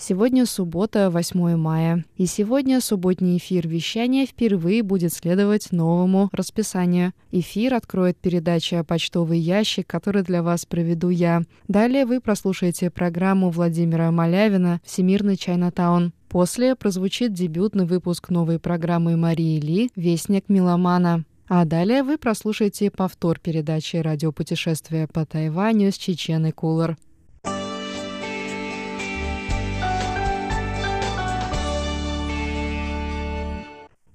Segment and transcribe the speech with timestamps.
[0.00, 7.12] Сегодня суббота, 8 мая, и сегодня субботний эфир вещания впервые будет следовать новому расписанию.
[7.32, 11.42] Эфир откроет передача «Почтовый ящик», который для вас проведу я.
[11.66, 16.12] Далее вы прослушаете программу Владимира Малявина «Всемирный Чайнатаун».
[16.28, 21.24] После прозвучит дебютный выпуск новой программы Марии Ли «Вестник Меломана».
[21.48, 26.96] А далее вы прослушаете повтор передачи «Радиопутешествие по Тайваню» с Чеченой Кулар.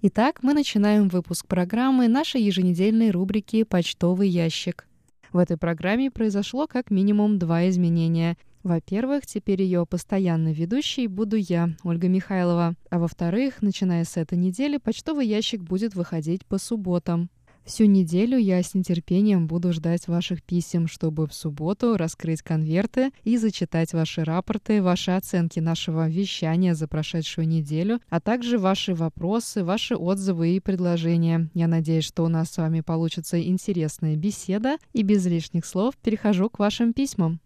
[0.06, 4.86] Итак, мы начинаем выпуск программы нашей еженедельной рубрики «Почтовый ящик».
[5.32, 8.36] В этой программе произошло как минимум два изменения.
[8.64, 12.74] Во-первых, теперь ее постоянной ведущей буду я, Ольга Михайлова.
[12.90, 17.30] А во-вторых, начиная с этой недели, почтовый ящик будет выходить по субботам.
[17.66, 23.38] Всю неделю я с нетерпением буду ждать ваших писем, чтобы в субботу раскрыть конверты и
[23.38, 29.96] зачитать ваши рапорты, ваши оценки нашего вещания за прошедшую неделю, а также ваши вопросы, ваши
[29.96, 31.50] отзывы и предложения.
[31.54, 36.50] Я надеюсь, что у нас с вами получится интересная беседа, и без лишних слов перехожу
[36.50, 37.40] к вашим письмам.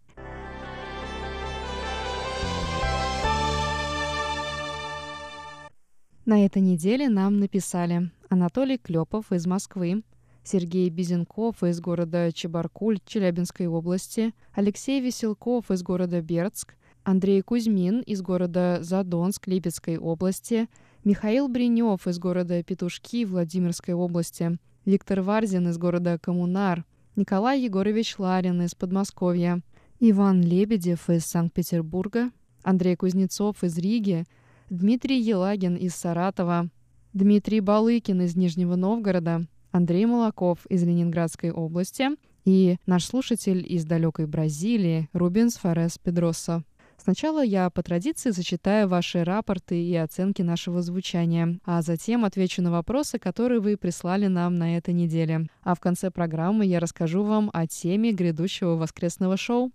[6.28, 10.02] На этой неделе нам написали Анатолий Клепов из Москвы,
[10.44, 18.20] Сергей Безенков из города Чебаркуль Челябинской области, Алексей Веселков из города Бердск, Андрей Кузьмин из
[18.20, 20.68] города Задонск Липецкой области,
[21.02, 26.84] Михаил Бринев из города Петушки Владимирской области, Виктор Варзин из города Коммунар,
[27.16, 29.62] Николай Егорович Ларин из Подмосковья,
[29.98, 34.26] Иван Лебедев из Санкт-Петербурга, Андрей Кузнецов из Риги,
[34.70, 36.68] Дмитрий Елагин из Саратова,
[37.14, 42.10] Дмитрий Балыкин из Нижнего Новгорода, Андрей Молоков из Ленинградской области
[42.44, 46.64] и наш слушатель из далекой Бразилии Рубенс Форес Педроса.
[46.98, 52.70] Сначала я по традиции зачитаю ваши рапорты и оценки нашего звучания, а затем отвечу на
[52.70, 55.46] вопросы, которые вы прислали нам на этой неделе.
[55.62, 59.72] А в конце программы я расскажу вам о теме грядущего воскресного шоу.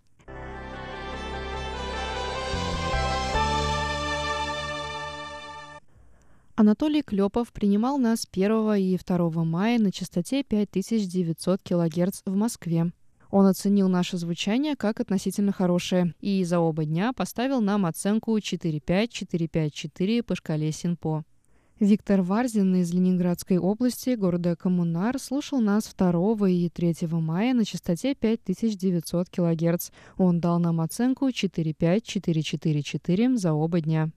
[6.56, 12.92] Анатолий Клепов принимал нас 1 и 2 мая на частоте 5900 кГц в Москве.
[13.32, 20.22] Он оценил наше звучание как относительно хорошее и за оба дня поставил нам оценку 45454
[20.22, 21.24] по шкале Синпо.
[21.80, 28.14] Виктор Варзин из Ленинградской области, города Коммунар, слушал нас 2 и 3 мая на частоте
[28.14, 29.90] 5900 кГц.
[30.18, 34.12] Он дал нам оценку 45444 за оба дня.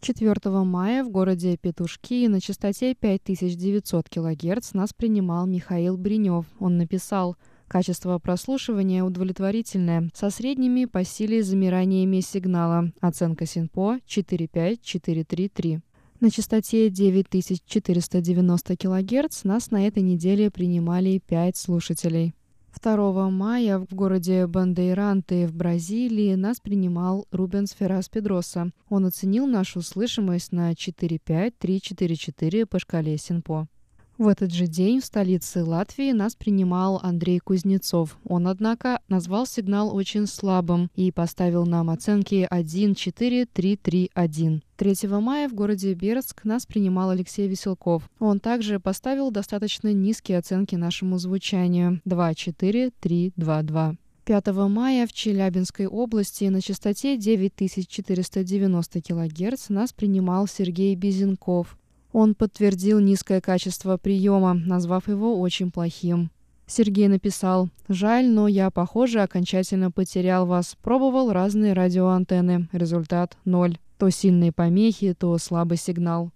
[0.00, 6.46] 4 мая в городе Петушки на частоте 5900 кГц нас принимал Михаил Бринев.
[6.58, 7.36] Он написал
[7.70, 12.90] Качество прослушивания удовлетворительное, со средними по силе замираниями сигнала.
[13.00, 15.78] Оценка СИНПО 45433.
[16.18, 22.34] На частоте 9490 кГц нас на этой неделе принимали 5 слушателей.
[22.78, 28.70] 2 мая в городе Бандейранты в Бразилии нас принимал Рубенс Феррас Педроса.
[28.88, 33.68] Он оценил нашу слышимость на 45344 по шкале Синпо.
[34.20, 38.18] В этот же день в столице Латвии нас принимал Андрей Кузнецов.
[38.24, 44.62] Он, однако, назвал сигнал очень слабым и поставил нам оценки 14331.
[44.76, 48.10] 3 мая в городе Бердск нас принимал Алексей Веселков.
[48.18, 53.94] Он также поставил достаточно низкие оценки нашему звучанию 24322.
[54.26, 61.78] 5 мая в Челябинской области на частоте 9490 кГц нас принимал Сергей Безенков.
[62.12, 66.30] Он подтвердил низкое качество приема, назвав его очень плохим.
[66.66, 70.76] Сергей написал «Жаль, но я, похоже, окончательно потерял вас.
[70.82, 72.68] Пробовал разные радиоантенны.
[72.72, 73.78] Результат– ноль.
[73.98, 76.30] То сильные помехи, то слабый сигнал».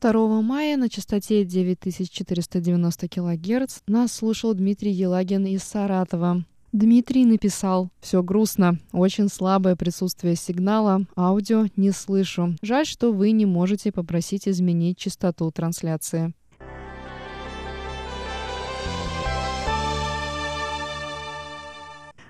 [0.00, 6.44] 2 мая на частоте 9490 кГц нас слушал Дмитрий Елагин из Саратова.
[6.72, 12.56] Дмитрий написал «Все грустно, очень слабое присутствие сигнала, аудио не слышу.
[12.60, 16.34] Жаль, что вы не можете попросить изменить частоту трансляции».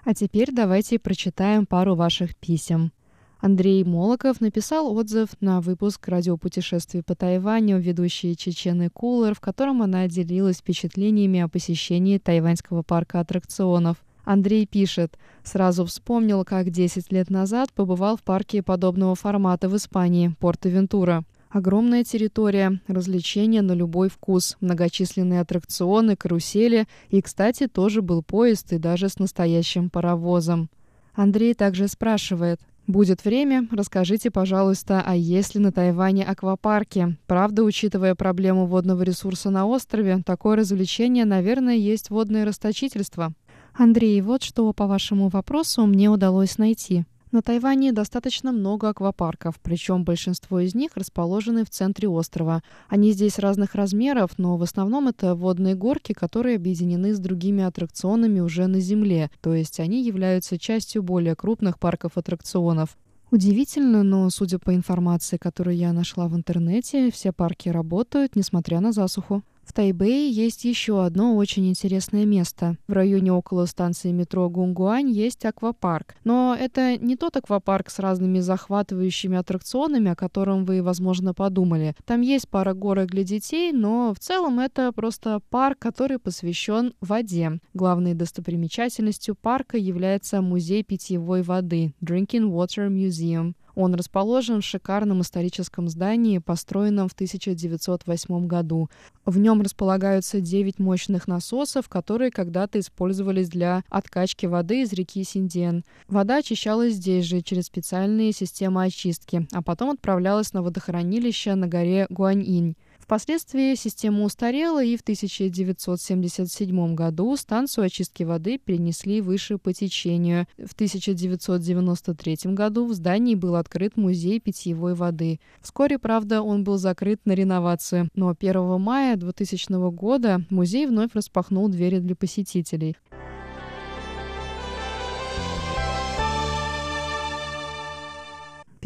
[0.05, 2.93] А теперь давайте прочитаем пару ваших писем.
[3.41, 10.07] Андрей Молоков написал отзыв на выпуск радиопутешествий по Тайваню ведущей Чечены Кулер, в котором она
[10.07, 13.97] делилась впечатлениями о посещении тайваньского парка аттракционов.
[14.27, 20.35] Андрей пишет, сразу вспомнил, как 10 лет назад побывал в парке подобного формата в Испании,
[20.41, 21.23] Порто-Вентура.
[21.49, 28.79] Огромная территория, развлечения на любой вкус, многочисленные аттракционы, карусели и, кстати, тоже был поезд и
[28.79, 30.71] даже с настоящим паровозом.
[31.15, 37.17] Андрей также спрашивает, Будет время, расскажите, пожалуйста, а есть ли на Тайване аквапарки?
[37.27, 43.33] Правда, учитывая проблему водного ресурса на острове, такое развлечение, наверное, есть водное расточительство.
[43.79, 47.05] Андрей, вот что по вашему вопросу мне удалось найти.
[47.31, 52.63] На Тайване достаточно много аквапарков, причем большинство из них расположены в центре острова.
[52.89, 58.41] Они здесь разных размеров, но в основном это водные горки, которые объединены с другими аттракционами
[58.41, 62.97] уже на земле, то есть они являются частью более крупных парков аттракционов.
[63.31, 68.93] Удивительно, но, судя по информации, которую я нашла в интернете, все парки работают, несмотря на
[68.93, 69.43] засуху.
[69.67, 72.77] В Тайбэе есть еще одно очень интересное место.
[72.87, 76.15] В районе около станции метро Гунгуань есть аквапарк.
[76.23, 81.97] Но это не тот аквапарк с разными захватывающими аттракционами, о котором вы, возможно, подумали.
[82.05, 87.59] Там есть пара горок для детей, но в целом это просто парк, который посвящен воде.
[87.75, 93.55] Главной достопримечательностью парка является музей питьевой воды Drinking Water Museum.
[93.77, 98.89] Он расположен в шикарном историческом здании, построенном в 1908 году.
[99.27, 105.85] В нем располагаются 9 мощных насосов, которые когда-то использовались для откачки воды из реки Синдиен.
[106.09, 112.07] Вода очищалась здесь же через специальные системы очистки, а потом отправлялась на водохранилище на горе
[112.09, 112.77] Гуаньинь.
[113.07, 120.49] Впоследствии система устарела, и в 1977 году станцию очистки воды перенесли выше по течению.
[120.59, 125.39] В 1993 году в здании был открыт музей питьевой воды.
[125.61, 131.69] Вскоре, правда, он был закрыт на реновацию, но 1 мая 2000 года музей вновь распахнул
[131.69, 132.97] двери для посетителей.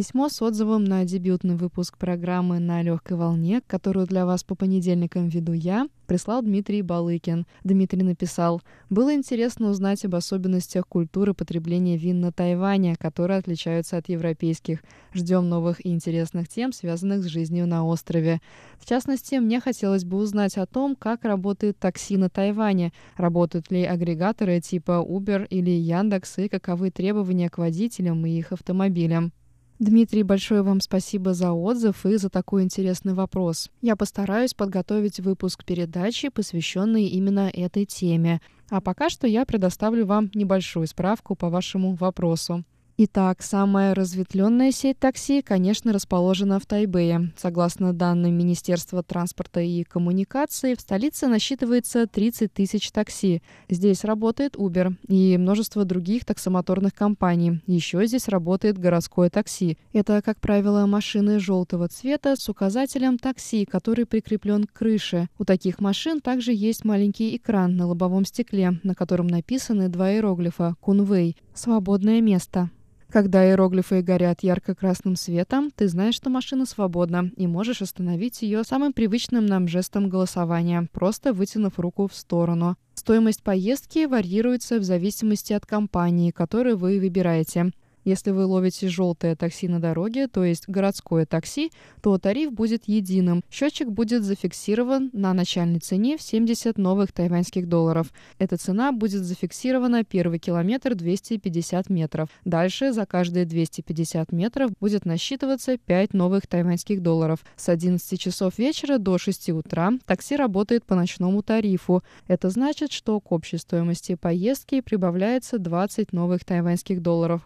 [0.01, 5.29] Письмо с отзывом на дебютный выпуск программы «На легкой волне», которую для вас по понедельникам
[5.29, 7.47] веду я, прислал Дмитрий Балыкин.
[7.65, 14.09] Дмитрий написал, «Было интересно узнать об особенностях культуры потребления вин на Тайване, которые отличаются от
[14.09, 14.83] европейских.
[15.13, 18.41] Ждем новых и интересных тем, связанных с жизнью на острове.
[18.79, 23.85] В частности, мне хотелось бы узнать о том, как работает такси на Тайване, работают ли
[23.85, 29.35] агрегаторы типа Uber или Яндекс и каковы требования к водителям и их автомобилям.
[29.81, 33.71] Дмитрий, большое вам спасибо за отзыв и за такой интересный вопрос.
[33.81, 38.43] Я постараюсь подготовить выпуск передачи, посвященный именно этой теме.
[38.69, 42.63] А пока что я предоставлю вам небольшую справку по вашему вопросу.
[43.03, 47.33] Итак, самая разветвленная сеть такси, конечно, расположена в Тайбэе.
[47.35, 53.41] Согласно данным Министерства транспорта и коммуникаций, в столице насчитывается 30 тысяч такси.
[53.71, 57.63] Здесь работает Uber и множество других таксомоторных компаний.
[57.67, 59.79] Еще здесь работает городское такси.
[59.95, 65.31] Это, как правило, машины желтого цвета с указателем такси, который прикреплен к крыше.
[65.39, 70.75] У таких машин также есть маленький экран на лобовом стекле, на котором написаны два иероглифа
[70.81, 72.69] «Кунвей»— «Свободное место».
[73.11, 78.93] Когда иероглифы горят ярко-красным светом, ты знаешь, что машина свободна, и можешь остановить ее самым
[78.93, 82.77] привычным нам жестом голосования, просто вытянув руку в сторону.
[82.95, 87.73] Стоимость поездки варьируется в зависимости от компании, которую вы выбираете.
[88.05, 91.71] Если вы ловите желтое такси на дороге, то есть городское такси,
[92.03, 93.43] то тариф будет единым.
[93.51, 98.13] Счетчик будет зафиксирован на начальной цене в 70 новых тайваньских долларов.
[98.39, 102.29] Эта цена будет зафиксирована первый километр 250 метров.
[102.45, 107.41] Дальше за каждые 250 метров будет насчитываться 5 новых тайваньских долларов.
[107.57, 112.03] С 11 часов вечера до 6 утра такси работает по ночному тарифу.
[112.29, 117.43] Это значит, что к общей стоимости поездки прибавляется 20 новых тайваньских долларов.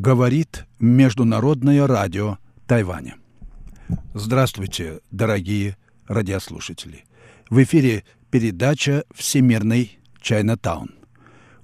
[0.04, 3.16] Говорит Международное радио Тайваня.
[4.12, 7.06] Здравствуйте, дорогие радиослушатели.
[7.48, 10.90] В эфире передача «Всемирный Чайнатаун».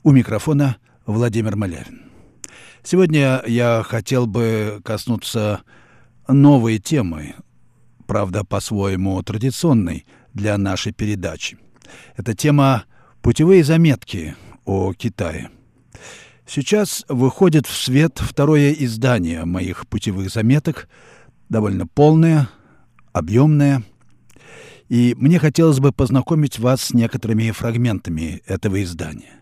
[0.05, 2.11] У микрофона Владимир Малявин.
[2.83, 5.61] Сегодня я хотел бы коснуться
[6.27, 7.35] новой темы,
[8.07, 11.59] правда, по-своему традиционной для нашей передачи.
[12.17, 12.85] Это тема
[13.21, 15.51] «Путевые заметки о Китае».
[16.52, 20.88] Сейчас выходит в свет второе издание моих путевых заметок,
[21.49, 22.49] довольно полное,
[23.12, 23.85] объемное,
[24.88, 29.35] и мне хотелось бы познакомить вас с некоторыми фрагментами этого издания.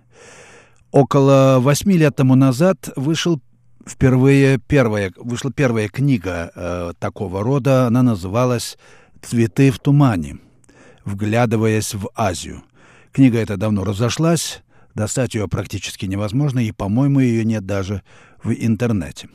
[0.90, 3.40] Около восьми лет тому назад вышел
[3.86, 7.86] впервые первая, вышла первая книга э, такого рода.
[7.86, 8.76] Она называлась
[9.22, 10.40] «Цветы в тумане»,
[11.06, 12.64] вглядываясь в Азию.
[13.12, 14.62] Книга эта давно разошлась,
[14.99, 18.02] достать ее практически невозможно, и, по-моему, ее нет даже
[18.43, 19.28] в интернете.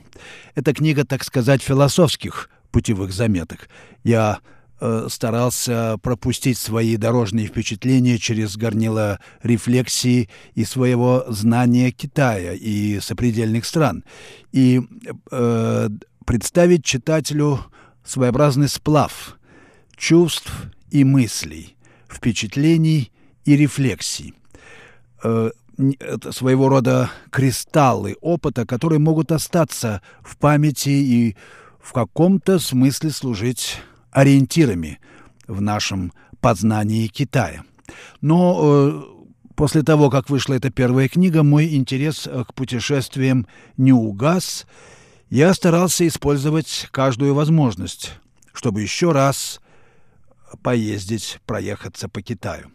[0.56, 3.70] Это книга, так сказать, философских путевых заметок.
[4.04, 4.40] Я
[4.86, 13.64] Э, старался пропустить свои дорожные впечатления через горнило рефлексии и своего знания Китая и сопредельных
[13.64, 14.04] стран,
[14.52, 14.82] и
[15.32, 15.90] э,
[16.26, 17.60] представить читателю
[18.04, 19.38] своеобразный сплав
[19.96, 20.52] чувств
[20.92, 21.78] и мыслей,
[22.10, 23.14] впечатлений
[23.46, 24.34] и рефлексий.
[25.24, 25.52] Э,
[26.32, 31.36] своего рода кристаллы опыта, которые могут остаться в памяти и
[31.82, 33.78] в каком-то смысле служить
[34.12, 35.00] ориентирами
[35.48, 37.64] в нашем познании Китая.
[38.22, 39.02] Но э,
[39.56, 44.68] после того, как вышла эта первая книга, мой интерес к путешествиям не угас.
[45.32, 48.12] Я старался использовать каждую возможность,
[48.54, 49.60] чтобы еще раз
[50.62, 52.73] поездить, проехаться по Китаю.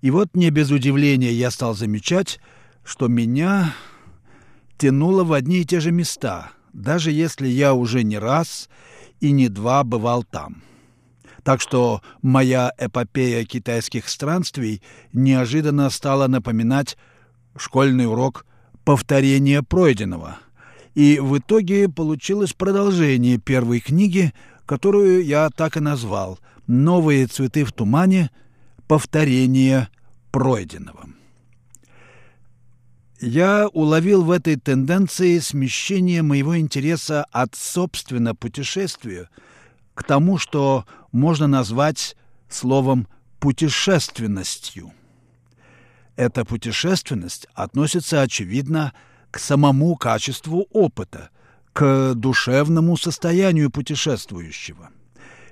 [0.00, 2.40] И вот не без удивления я стал замечать,
[2.84, 3.74] что меня
[4.78, 8.68] тянуло в одни и те же места, даже если я уже не раз–
[9.20, 10.62] и не два бывал там.
[11.44, 16.98] Так что моя эпопея китайских странствий неожиданно стала напоминать
[17.56, 18.44] школьный урок
[18.84, 20.38] повторения пройденного.
[20.94, 24.32] И в итоге получилось продолжение первой книги,
[24.66, 28.30] которую я так и назвал «Новые цветы в тумане.
[28.90, 29.88] Повторение
[30.32, 31.08] пройденного».
[33.20, 39.28] Я уловил в этой тенденции смещение моего интереса от собственно путешествия
[39.94, 42.16] к тому, что можно назвать
[42.48, 43.06] словом
[43.38, 44.92] путешественностью.
[46.16, 48.92] Эта путешественность относится, очевидно,
[49.30, 51.30] к самому качеству опыта,
[51.72, 54.90] к душевному состоянию путешествующего.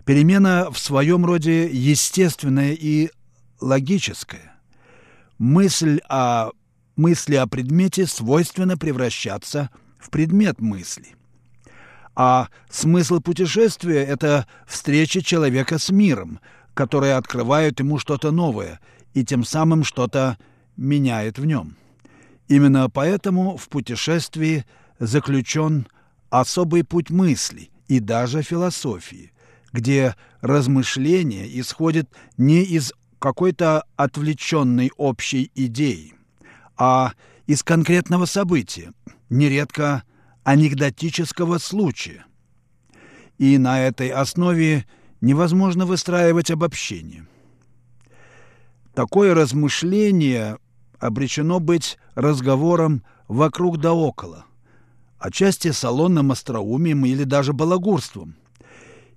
[0.04, 3.10] Перемена в своем роде естественная и
[3.60, 4.56] логическая.
[5.38, 6.50] Мысль о
[6.96, 11.14] мысли о предмете свойственно превращаться в предмет мысли.
[12.14, 16.40] А смысл путешествия– это встреча человека с миром,
[16.74, 18.80] которая открывает ему что-то новое
[19.14, 20.36] и тем самым что-то
[20.76, 21.76] меняет в нем.
[22.48, 24.64] Именно поэтому в путешествии
[24.98, 25.86] заключен
[26.30, 29.32] особый путь мысли и даже философии,
[29.72, 36.14] где размышление исходит не из какой-то отвлеченной общей идеи,
[36.76, 37.12] а
[37.46, 38.92] из конкретного события,
[39.28, 40.04] нередко
[40.44, 42.24] анекдотического случая.
[43.38, 44.86] И на этой основе
[45.20, 47.26] невозможно выстраивать обобщение.
[48.94, 50.58] Такое размышление
[50.98, 54.46] обречено быть разговором вокруг да около,
[55.18, 58.36] отчасти салонным остроумием или даже балагурством,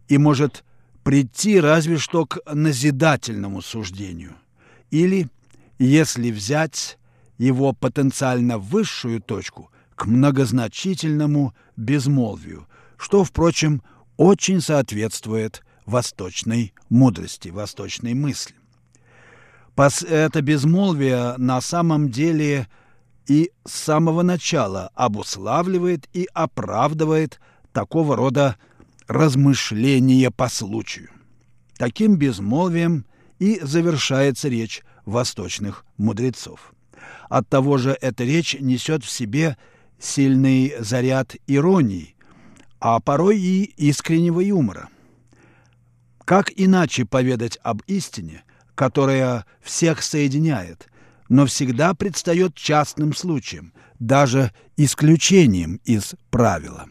[0.07, 0.63] и может
[1.03, 4.35] прийти разве что к назидательному суждению,
[4.89, 5.27] или,
[5.79, 6.97] если взять
[7.37, 12.67] его потенциально высшую точку к многозначительному безмолвию,
[12.97, 13.81] что, впрочем,
[14.17, 18.55] очень соответствует восточной мудрости, восточной мысли.
[20.07, 22.67] Это безмолвие на самом деле
[23.27, 27.39] и с самого начала обуславливает и оправдывает
[27.71, 28.57] такого рода
[29.11, 31.09] размышления по случаю.
[31.77, 33.05] Таким безмолвием
[33.39, 36.73] и завершается речь восточных мудрецов.
[37.29, 39.57] От того же эта речь несет в себе
[39.99, 42.15] сильный заряд иронии,
[42.79, 44.87] а порой и искреннего юмора.
[46.23, 48.43] Как иначе поведать об истине,
[48.75, 50.87] которая всех соединяет,
[51.27, 56.87] но всегда предстает частным случаем, даже исключением из правила?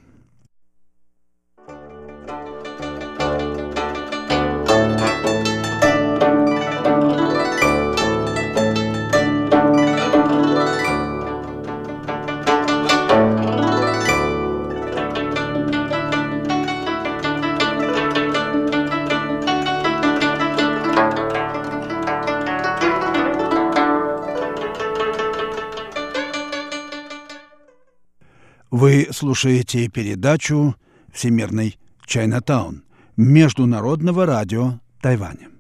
[28.81, 30.75] Вы слушаете передачу
[31.13, 32.83] «Всемирный Чайнатаун»
[33.15, 35.51] Международного радио Тайваня.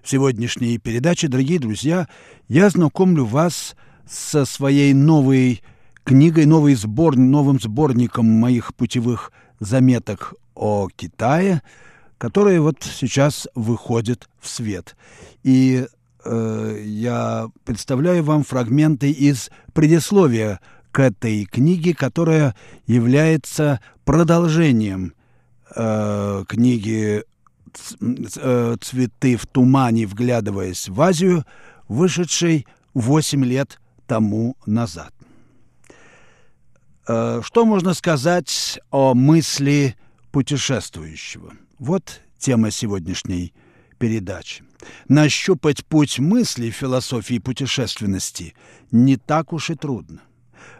[0.00, 2.06] В сегодняшней передаче, дорогие друзья,
[2.46, 3.74] я знакомлю вас
[4.08, 5.60] со своей новой
[6.04, 11.62] книгой, новый сбор, новым сборником моих путевых заметок о Китае,
[12.16, 14.96] которая вот сейчас выходит в свет.
[15.42, 15.84] И
[16.24, 22.54] э, я представляю вам фрагменты из предисловия к этой книге, которая
[22.86, 25.14] является продолжением
[25.74, 27.24] э, книги
[28.00, 31.44] э, «Цветы в тумане, вглядываясь в Азию»,
[31.88, 35.12] вышедшей восемь лет тому назад.
[37.06, 39.96] Э, что можно сказать о мысли
[40.30, 41.52] путешествующего?
[41.78, 43.52] Вот тема сегодняшней
[43.98, 44.64] передачи.
[45.08, 48.54] Нащупать путь мысли философии путешественности
[48.90, 50.20] не так уж и трудно.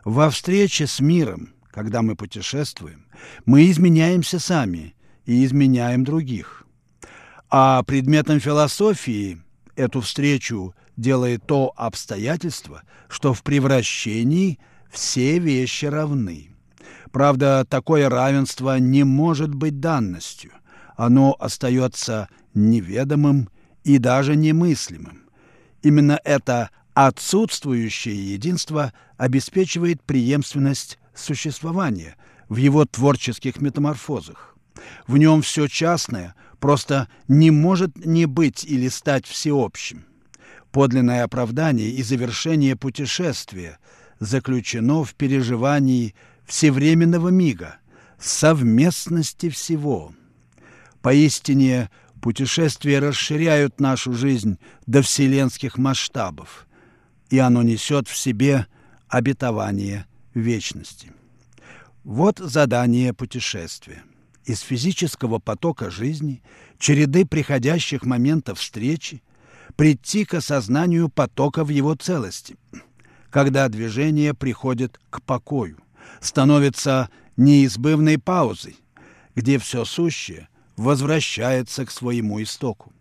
[0.04, 3.06] Во встрече с миром, когда мы путешествуем,
[3.46, 4.94] мы изменяемся сами
[5.26, 6.64] и изменяем других.
[7.50, 9.40] А предметом философии
[9.76, 14.58] эту встречу делает то обстоятельство, что в превращении
[14.90, 16.50] все вещи равны.
[17.12, 20.52] Правда, такое равенство не может быть данностью.
[20.96, 23.48] Оно остается неведомым
[23.84, 25.22] и даже немыслимым.
[25.82, 32.16] Именно это отсутствующее единство обеспечивает преемственность существования
[32.48, 34.56] в его творческих метаморфозах.
[35.06, 40.06] В нем все частное просто не может не быть или стать всеобщим.
[40.72, 43.78] Подлинное оправдание и завершение путешествия
[44.18, 46.14] заключено в переживании
[46.46, 47.76] всевременного мига,
[48.18, 50.12] совместности всего.
[51.02, 51.90] Поистине,
[52.22, 56.64] путешествия расширяют нашу жизнь до вселенских масштабов–
[57.30, 58.66] и оно несет в себе
[59.08, 61.12] обетование вечности.
[62.04, 64.02] Вот задание путешествия.
[64.44, 66.42] Из физического потока жизни,
[66.78, 69.22] череды приходящих моментов встречи,
[69.76, 72.56] прийти к осознанию потока в его целости,
[73.30, 75.78] когда движение приходит к покою,
[76.20, 78.76] становится неизбывной паузой,
[79.34, 82.92] где все сущее возвращается к своему истоку.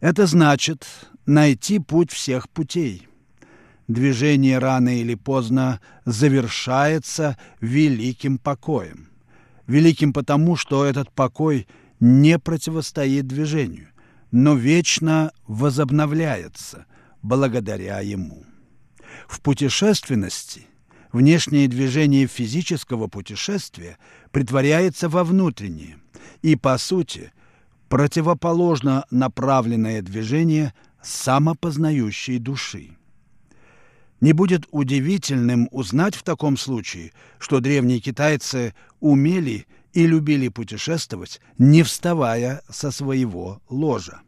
[0.00, 0.86] Это значит
[1.26, 3.08] найти путь всех путей–
[3.92, 9.08] движение рано или поздно завершается великим покоем.
[9.66, 11.66] Великим потому, что этот покой
[11.98, 13.88] не противостоит движению,
[14.30, 16.86] но вечно возобновляется
[17.22, 18.44] благодаря ему.
[19.28, 20.66] В путешественности
[21.12, 23.98] внешнее движение физического путешествия
[24.30, 25.98] притворяется во внутреннее,
[26.42, 27.32] и, по сути,
[27.88, 32.96] противоположно направленное движение самопознающей души.
[34.20, 41.82] Не будет удивительным узнать в таком случае, что древние китайцы умели и любили путешествовать, не
[41.82, 44.20] вставая со своего ложа.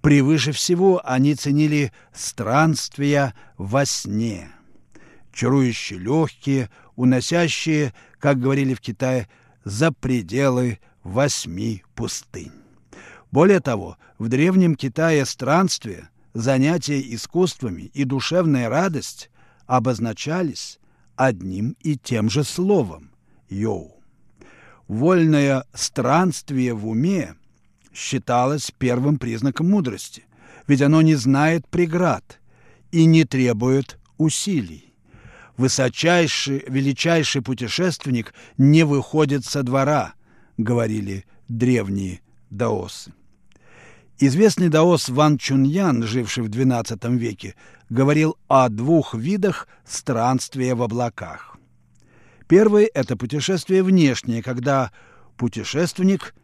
[0.00, 4.48] Превыше всего они ценили странствия во сне,
[5.32, 9.28] чарующие легкие, уносящие, как говорили в Китае,
[9.64, 12.52] за пределы восьми пустынь.
[13.32, 19.30] Более того, в древнем Китае странствия– занятия искусствами и душевная радость
[19.66, 20.78] обозначались
[21.16, 23.10] одним и тем же словом–
[23.48, 23.96] «йоу».
[24.86, 27.34] Вольное странствие в уме
[27.92, 30.24] считалось первым признаком мудрости,
[30.66, 32.38] ведь оно не знает преград
[32.92, 34.94] и не требует усилий.
[35.56, 40.12] Высочайший, величайший путешественник не выходит со двора,
[40.58, 42.20] говорили древние
[42.50, 43.12] даосы.
[44.18, 47.54] Известный даос Ван Чуньян, живший в XII веке,
[47.90, 51.58] говорил о двух видах странствия в облаках.
[52.48, 54.90] Первый– это путешествие внешнее, когда
[55.36, 56.34] путешественник,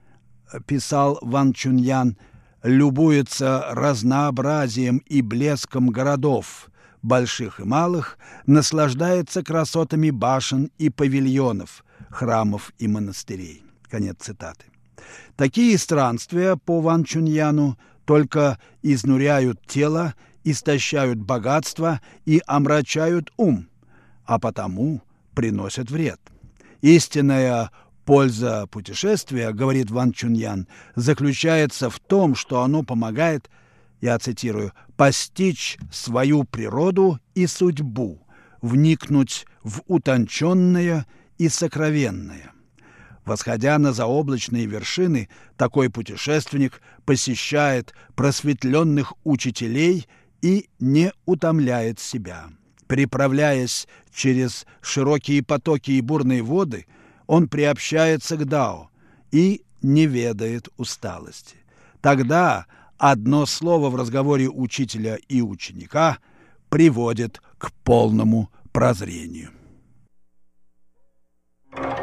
[0.67, 2.19] писал Ван Чуньян,
[2.63, 6.69] любуется разнообразием и блеском городов,
[7.01, 13.65] больших и малых, наслаждается красотами башен и павильонов, храмов и монастырей.
[13.89, 14.72] Конец цитаты.
[15.37, 23.69] Такие странствия по Ван Чуньяну только изнуряют тело, истощают богатство и омрачают ум,
[24.25, 25.03] а потому
[25.35, 26.21] приносят вред.
[26.81, 27.71] Истинная
[28.05, 33.49] польза путешествия, говорит Ван Чуньян, заключается в том, что оно помогает,
[34.01, 38.27] я цитирую, постичь свою природу и судьбу,
[38.61, 41.07] вникнуть в утонченное
[41.39, 42.52] и сокровенное.
[43.25, 50.09] Восходя на заоблачные вершины, такой путешественник посещает просветленных учителей
[50.41, 52.49] и не утомляет себя.
[52.89, 56.87] Приправляясь через широкие потоки и бурные воды,
[57.27, 58.91] он приобщается к Дао
[59.31, 61.57] и не ведает усталости.
[62.01, 62.67] Тогда
[62.99, 66.19] одно слово в разговоре учителя и ученика
[66.69, 69.51] приводит к полному прозрению.
[71.75, 72.02] Вы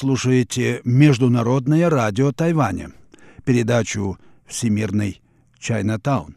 [0.00, 2.90] слушаете Международное радио Тайваня,
[3.44, 5.20] передачу «Всемирный
[5.58, 6.36] Чайнатаун».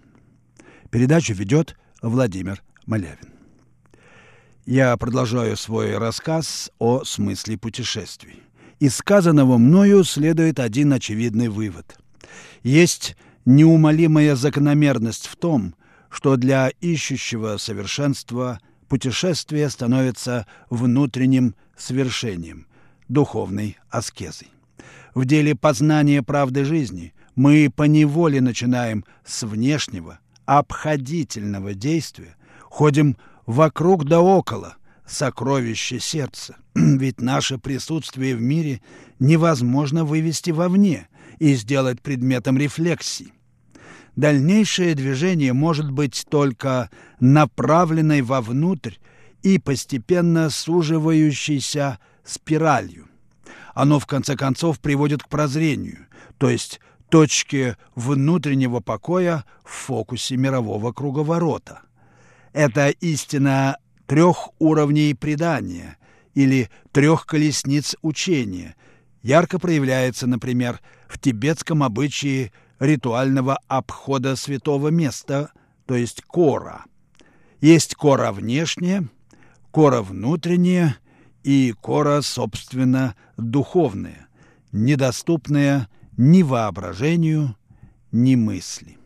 [0.91, 3.32] Передачу ведет Владимир Малявин.
[4.65, 8.43] Я продолжаю свой рассказ о смысле путешествий.
[8.82, 11.97] Из сказанного мною следует один очевидный вывод.
[12.63, 15.73] Есть неумолимая закономерность в том,
[16.10, 22.67] что для ищущего совершенства путешествие становится внутренним свершением–
[23.08, 24.50] духовной аскезой.
[25.13, 34.22] В деле познания правды жизни мы поневоле начинаем с внешнего, обходительного действия, ходим вокруг да
[34.22, 36.56] около, сокровище сердца.
[36.76, 38.82] Ведь наше присутствие в мире
[39.20, 41.08] невозможно вывести вовне
[41.39, 43.34] и сделать предметом рефлексии.
[44.16, 46.89] Дальнейшее движение может быть только
[47.20, 48.96] направленной вовнутрь
[49.42, 53.08] и постепенно суживающейся спиралью.
[53.74, 56.08] Оно, в конце концов, приводит к прозрению,
[56.38, 61.82] то есть точке внутреннего покоя в фокусе мирового круговорота.
[62.54, 65.98] Это истина трех уровней предания
[66.34, 68.76] или трех колесниц учения,
[69.22, 75.52] ярко проявляется, например, в тибетском обычае ритуального обхода святого места,
[75.86, 76.86] то есть кора.
[77.62, 79.08] Есть кора внешняя,
[79.72, 80.98] кора внутренняя
[81.43, 84.27] и кора, собственно, духовная,
[84.71, 87.56] недоступная ни воображению,
[88.12, 88.97] ни мысли.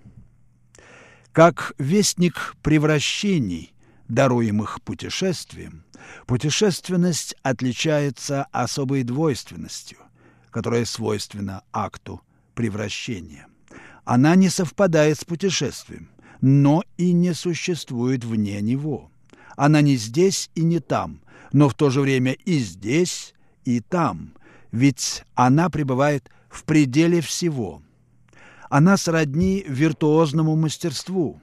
[1.32, 3.74] Как вестник превращений,
[4.08, 5.84] даруемых путешествием,
[6.26, 10.00] путешественность отличается особой двойственностью,
[10.50, 12.22] которая свойственна акту
[12.54, 13.48] превращения.
[14.04, 16.10] Она не совпадает с путешествием,
[16.42, 19.12] но и не существует вне него.
[19.56, 21.20] Она не здесь и не там,
[21.52, 23.34] но в то же время и здесь,
[23.66, 24.34] и там,
[24.72, 27.82] ведь она пребывает в пределе всего.
[28.70, 31.42] Она сродни виртуозному мастерству.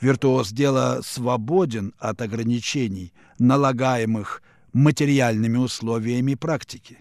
[0.00, 6.98] Виртуоз дела свободен от ограничений, налагаемых материальными условиями практики.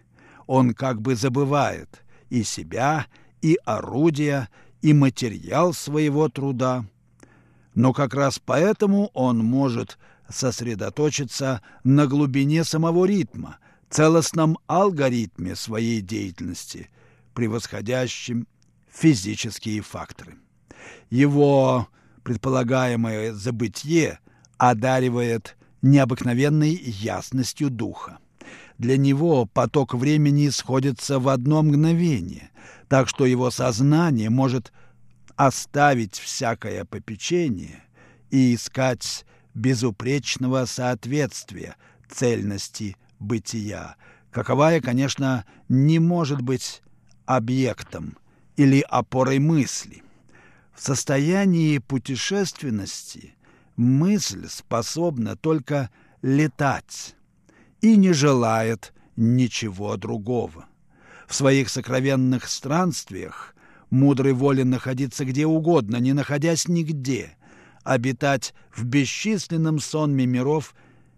[0.48, 3.06] Он как бы забывает и себя,
[3.42, 4.50] и орудия,
[4.82, 6.86] и материал своего труда.
[7.76, 9.98] Но как раз поэтому он может
[10.30, 13.58] сосредоточиться на глубине самого ритма,
[13.89, 16.89] целостном алгоритме своей деятельности,
[17.34, 18.48] превосходящем
[18.92, 20.36] физические факторы.
[21.10, 21.88] Его
[22.24, 24.20] предполагаемое забытье
[24.58, 28.20] одаривает необыкновенной ясностью духа.
[28.78, 32.52] Для него поток времени сходится в одно мгновение,
[32.88, 34.72] так что его сознание может
[35.36, 37.84] оставить всякое попечение
[38.30, 39.26] и искать
[39.60, 41.76] безупречного соответствия
[42.10, 43.95] цельности бытия,
[44.32, 46.82] каковая, конечно, не может быть
[47.26, 48.17] объектом
[48.56, 50.02] или опорой мысли.
[50.74, 53.36] В состоянии путешественности
[53.76, 55.89] мысль способна только
[56.22, 57.15] летать
[57.82, 60.65] и не желает ничего другого.
[61.28, 63.56] В своих сокровенных странствиях
[63.89, 67.38] мудрый волен находиться где угодно, не находясь нигде,
[67.84, 70.76] обитать в бесчисленном сонме миров,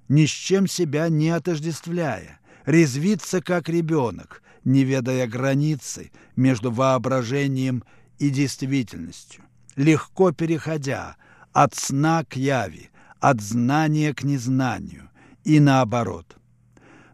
[0.08, 7.84] ни с чем себя не отождествляя, резвиться как ребенок, не ведая границы между воображением
[8.20, 9.44] и действительностью,
[9.76, 11.16] легко переходя
[11.54, 15.10] от сна к яви, от знания к незнанию
[15.44, 16.38] и наоборот.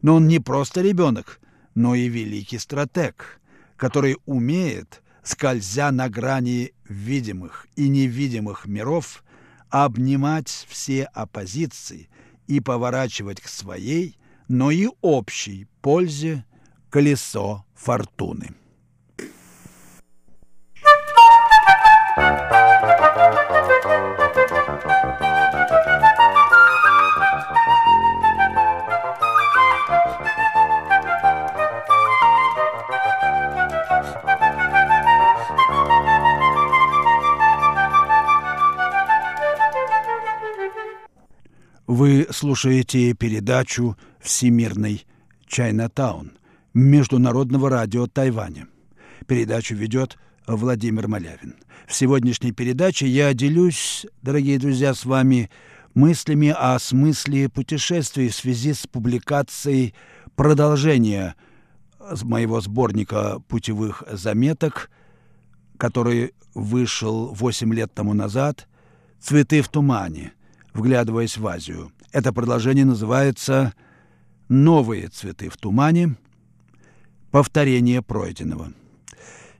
[0.01, 1.39] Но он не просто ребенок,
[1.75, 3.39] но и великий стратег,
[3.75, 9.23] который умеет, скользя на грани видимых и невидимых миров,
[9.69, 12.10] обнимать все оппозиции
[12.47, 16.45] и поворачивать к своей, но и общей пользе
[16.89, 18.56] колесо фортуны.
[41.88, 45.06] Вы слушаете передачу «Всемирный
[45.47, 46.34] Чайнатаун»
[46.73, 48.67] Международного радио Тайваня.
[49.26, 51.56] Передачу ведет Владимир Малявин.
[51.88, 55.50] В сегодняшней передаче я делюсь, дорогие друзья, с вами
[55.93, 59.95] мыслями о смысле путешествий в связи с публикацией
[60.36, 61.36] продолжения
[62.23, 64.91] моего сборника путевых заметок,
[65.78, 68.67] который вышел 8 лет тому назад
[69.21, 70.34] «Цветы в тумане»,
[70.77, 71.91] вглядываясь в Азию.
[72.11, 73.73] Это продолжение называется
[74.47, 76.15] «Новые цветы в тумане.
[77.31, 78.71] Повторение пройденного»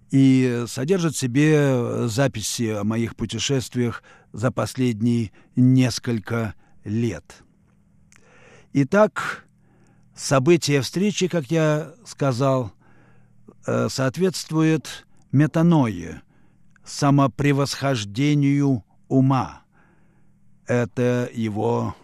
[0.10, 6.53] и содержит в себе записи о моих путешествиях за последние несколько
[6.86, 7.43] лет.
[8.71, 9.43] Итак,
[10.15, 12.71] событие встречи, как я сказал,
[13.65, 16.21] э, соответствует метаное,
[16.86, 19.63] самопревосхождению ума–
[20.67, 21.95] это его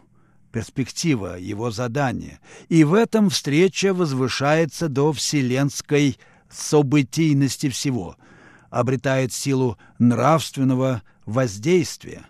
[0.51, 2.39] перспектива, его задание.
[2.69, 6.17] И в этом встреча возвышается до вселенской
[6.49, 8.15] событийности всего,
[8.69, 12.23] обретает силу нравственного воздействия.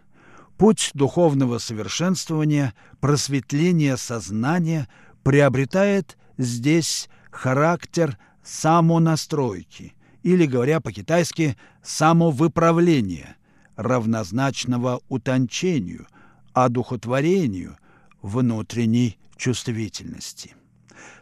[0.57, 4.87] Путь духовного совершенствования, просветления сознания
[5.23, 13.35] приобретает здесь характер самонастройки, или, говоря по-китайски, самовыправления,
[13.75, 16.07] равнозначного утончению,
[16.53, 17.77] одухотворению
[18.21, 20.55] внутренней чувствительности.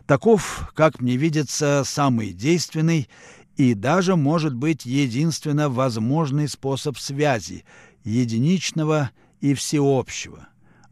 [0.05, 3.09] Таков, как мне видится, самый действенный
[3.55, 7.65] и даже, может быть, единственно возможный способ связи
[8.03, 10.47] единичного и всеобщего,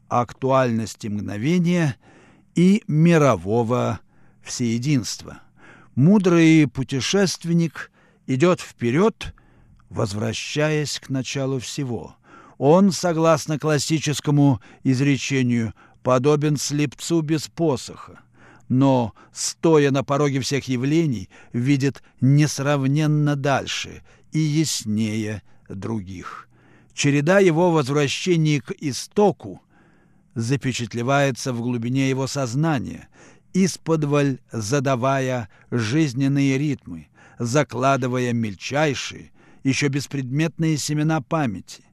[0.08, 1.96] актуальности мгновения
[2.56, 4.00] и мирового
[4.44, 5.42] всеединства.
[5.96, 7.92] Мудрый путешественник
[8.26, 9.34] идет вперед,
[9.90, 12.16] возвращаясь к началу всего–
[12.60, 18.20] он, согласно классическому изречению, подобен слепцу без посоха,
[18.68, 26.50] но, стоя на пороге всех явлений, видит несравненно дальше и яснее других.
[26.94, 29.62] Череда его возвращений к истоку
[30.36, 33.08] запечатлевается в глубине его сознания,
[33.54, 37.08] исподволь задавая жизненные ритмы,
[37.40, 39.32] закладывая мельчайшие,
[39.64, 41.84] еще беспредметные семена памяти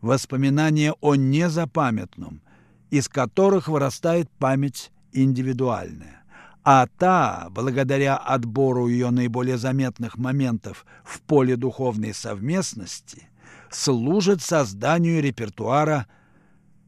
[0.00, 2.42] воспоминания о незапамятном,
[2.90, 6.22] из которых вырастает память индивидуальная.
[6.64, 13.28] А та, благодаря отбору ее наиболее заметных моментов в поле духовной совместности,
[13.70, 16.06] служит созданию репертуара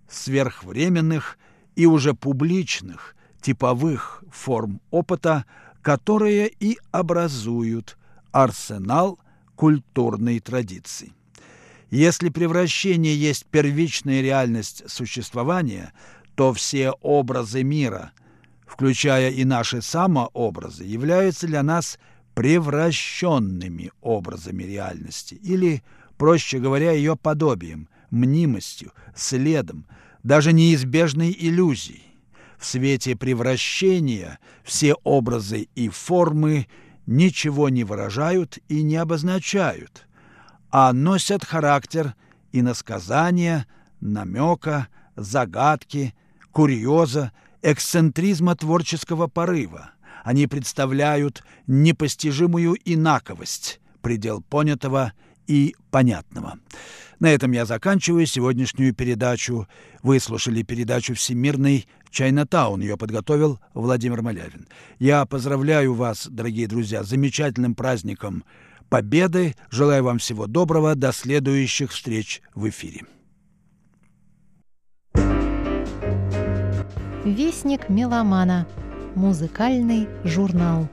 [0.09, 1.39] сверхвременных
[1.77, 5.45] и уже публичных типовых форм опыта,
[5.81, 7.97] которые и образуют
[8.33, 9.19] арсенал
[9.55, 11.13] культурной традиции.
[11.91, 15.93] Если превращение есть первичная реальность существования,
[16.35, 18.13] то все образы мира,
[18.67, 21.99] включая и наши самообразы, являются для нас
[22.35, 25.83] превращенными образами реальности или,
[26.19, 29.87] проще говоря, ее подобием, мнимостью, следом,
[30.23, 32.03] даже неизбежной иллюзией.
[32.59, 36.67] В свете превращения все образы и формы
[37.07, 40.05] ничего не выражают и не обозначают–
[40.71, 42.15] а носят характер
[42.53, 43.67] иносказания,
[44.01, 46.15] намека, загадки,
[46.53, 49.91] курьеза, эксцентризма творческого порыва,
[50.25, 55.13] Они представляют непостижимую инаковость, предел понятого
[55.47, 56.59] и понятного.
[57.19, 59.67] На этом я заканчиваю сегодняшнюю передачу.
[60.03, 62.81] Вы слушали передачу «Всемирный Чайнатаун».
[62.81, 64.69] Ее подготовил Владимир Малявин.
[65.01, 68.45] Я поздравляю вас, дорогие друзья, с замечательным праздником
[68.89, 69.55] Победы.
[69.71, 70.95] Желаю вам всего доброго.
[70.95, 73.03] До следующих встреч в эфире.
[77.25, 78.67] Вестник меломана.
[79.15, 80.89] Музыкальный журнал.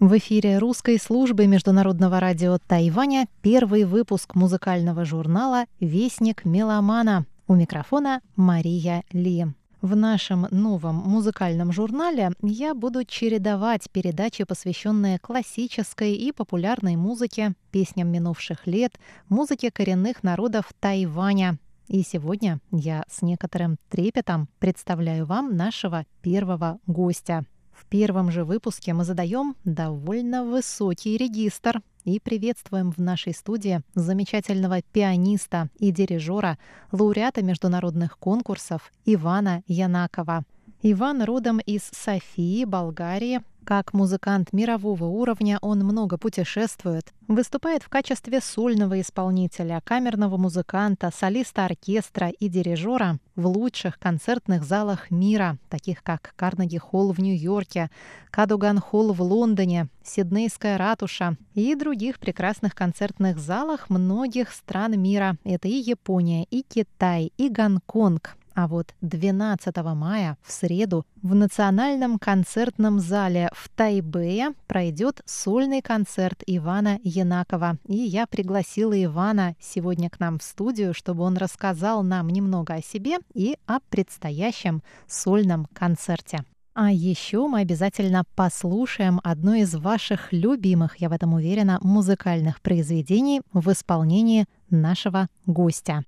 [0.00, 7.24] В эфире русской службы Международного радио Тайваня первый выпуск музыкального журнала «Вестник меломана».
[7.46, 9.46] У микрофона Мария Ли.
[9.84, 18.08] В нашем новом музыкальном журнале я буду чередовать передачи, посвященные классической и популярной музыке, песням
[18.08, 21.58] минувших лет, музыке коренных народов Тайваня.
[21.86, 27.44] И сегодня я с некоторым трепетом представляю вам нашего первого гостя.
[27.70, 34.82] В первом же выпуске мы задаем довольно высокий регистр и приветствуем в нашей студии замечательного
[34.82, 36.58] пианиста и дирижера,
[36.92, 40.44] лауреата международных конкурсов Ивана Янакова.
[40.86, 48.42] Иван родом из Софии, Болгарии, как музыкант мирового уровня он много путешествует, выступает в качестве
[48.42, 56.34] сольного исполнителя, камерного музыканта, солиста оркестра и дирижера в лучших концертных залах мира, таких как
[56.36, 57.90] Карнеги-холл в Нью-Йорке,
[58.30, 65.38] Кадуган-холл в Лондоне, Сиднейская ратуша и других прекрасных концертных залах многих стран мира.
[65.44, 72.18] Это и Япония, и Китай, и Гонконг, а вот 12 мая, в среду, в Национальном
[72.18, 77.78] концертном зале в Тайбэе пройдет сольный концерт Ивана Янакова.
[77.86, 82.82] И я пригласила Ивана сегодня к нам в студию, чтобы он рассказал нам немного о
[82.82, 86.44] себе и о предстоящем сольном концерте.
[86.76, 93.42] А еще мы обязательно послушаем одно из ваших любимых, я в этом уверена, музыкальных произведений
[93.52, 96.04] в исполнении нашего гостя.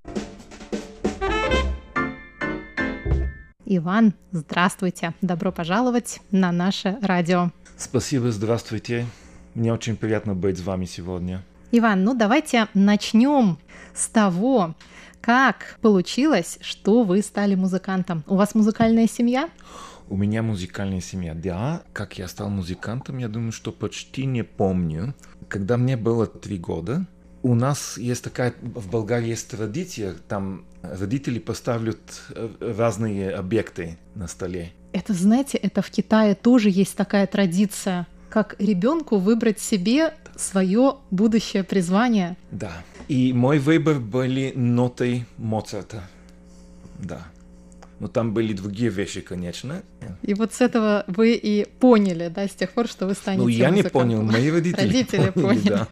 [3.68, 5.12] Иван, здравствуйте.
[5.22, 7.50] Добро пожаловать на наше радио.
[7.76, 9.07] Спасибо, здравствуйте.
[9.55, 11.42] Мне очень приятно быть с вами сегодня.
[11.72, 13.59] Иван, ну давайте начнем
[13.92, 14.76] с того,
[15.20, 18.22] как получилось, что вы стали музыкантом.
[18.29, 19.50] У вас музыкальная семья?
[20.09, 21.35] У меня музыкальная семья.
[21.35, 25.12] Да, как я стал музыкантом, я думаю, что почти не помню.
[25.48, 27.05] Когда мне было три года,
[27.42, 30.64] у нас есть такая, в Болгарии есть традиция, там
[30.99, 31.99] родители поставят
[32.31, 34.72] э, разные объекты на столе.
[34.92, 41.64] Это, знаете, это в Китае тоже есть такая традиция, как ребенку выбрать себе свое будущее
[41.64, 42.37] призвание.
[42.51, 42.72] Да.
[43.09, 46.03] И мой выбор были ноты Моцарта.
[46.99, 47.27] Да.
[47.99, 49.83] Но там были другие вещи, конечно.
[50.22, 53.49] И вот с этого вы и поняли, да, с тех пор, что вы станете Ну,
[53.49, 54.09] я музыкантом.
[54.09, 55.42] не понял, мои родители, родители поняли.
[55.46, 55.68] поняли.
[55.68, 55.88] Да.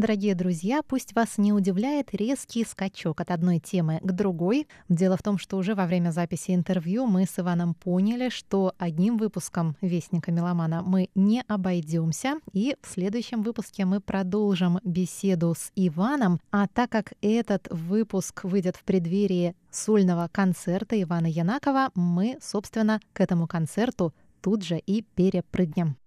[0.00, 4.66] Дорогие друзья, пусть вас не удивляет резкий скачок от одной темы к другой.
[4.88, 9.18] Дело в том, что уже во время записи интервью мы с Иваном поняли, что одним
[9.18, 16.40] выпуском «Вестника Меломана» мы не обойдемся, и в следующем выпуске мы продолжим беседу с Иваном,
[16.50, 23.20] а так как этот выпуск выйдет в преддверии сольного концерта Ивана Янакова, мы, собственно, к
[23.20, 25.98] этому концерту тут же и перепрыгнем.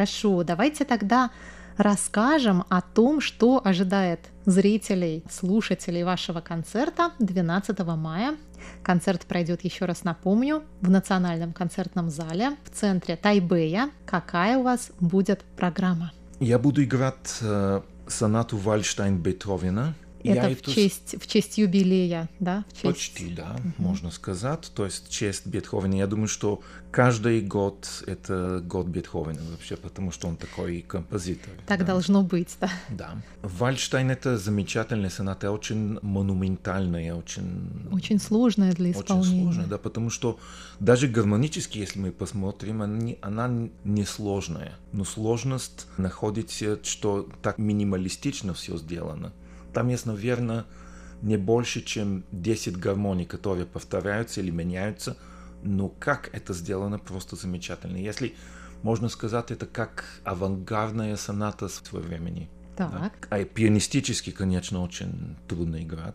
[0.00, 1.30] Хорошо, давайте тогда
[1.76, 8.38] расскажем о том, что ожидает зрителей, слушателей вашего концерта 12 мая.
[8.82, 13.90] Концерт пройдет, еще раз напомню, в Национальном концертном зале в центре Тайбэя.
[14.06, 16.12] Какая у вас будет программа?
[16.38, 19.92] Я буду играть э, сонату Вальштайн Бетховена
[20.24, 20.72] это я в, эту...
[20.72, 22.64] честь, в честь юбилея, да?
[22.68, 22.82] В честь...
[22.82, 23.72] Почти, да, угу.
[23.78, 24.70] можно сказать.
[24.74, 25.96] То есть честь Бетховена.
[25.96, 31.52] Я думаю, что каждый год это год Бетховена вообще, потому что он такой композитор.
[31.66, 31.86] Так да.
[31.86, 32.70] должно быть, да.
[32.90, 33.22] Да.
[33.42, 37.88] Вальштайн это замечательная соната, очень монументальная, очень...
[37.92, 39.20] Очень сложная для исполнения.
[39.20, 40.38] Очень сложная, да, потому что
[40.78, 44.74] даже гармонически, если мы посмотрим, она, она не сложная.
[44.92, 49.32] Но сложность находится, что так минималистично все сделано.
[49.72, 50.64] Там есть, наверное,
[51.22, 55.16] не больше, чем 10 гармоний, которые повторяются или меняются,
[55.62, 57.96] но как это сделано, просто замечательно.
[57.96, 58.34] Если
[58.82, 62.48] можно сказать, это как авангардная соната своего времени.
[62.76, 62.90] Так.
[62.92, 63.10] Да?
[63.36, 66.14] А пианистически, конечно, очень трудно играть.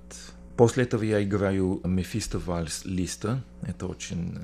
[0.57, 3.43] После этого я играю Мефисто Вальс Листа.
[3.61, 4.39] Это очень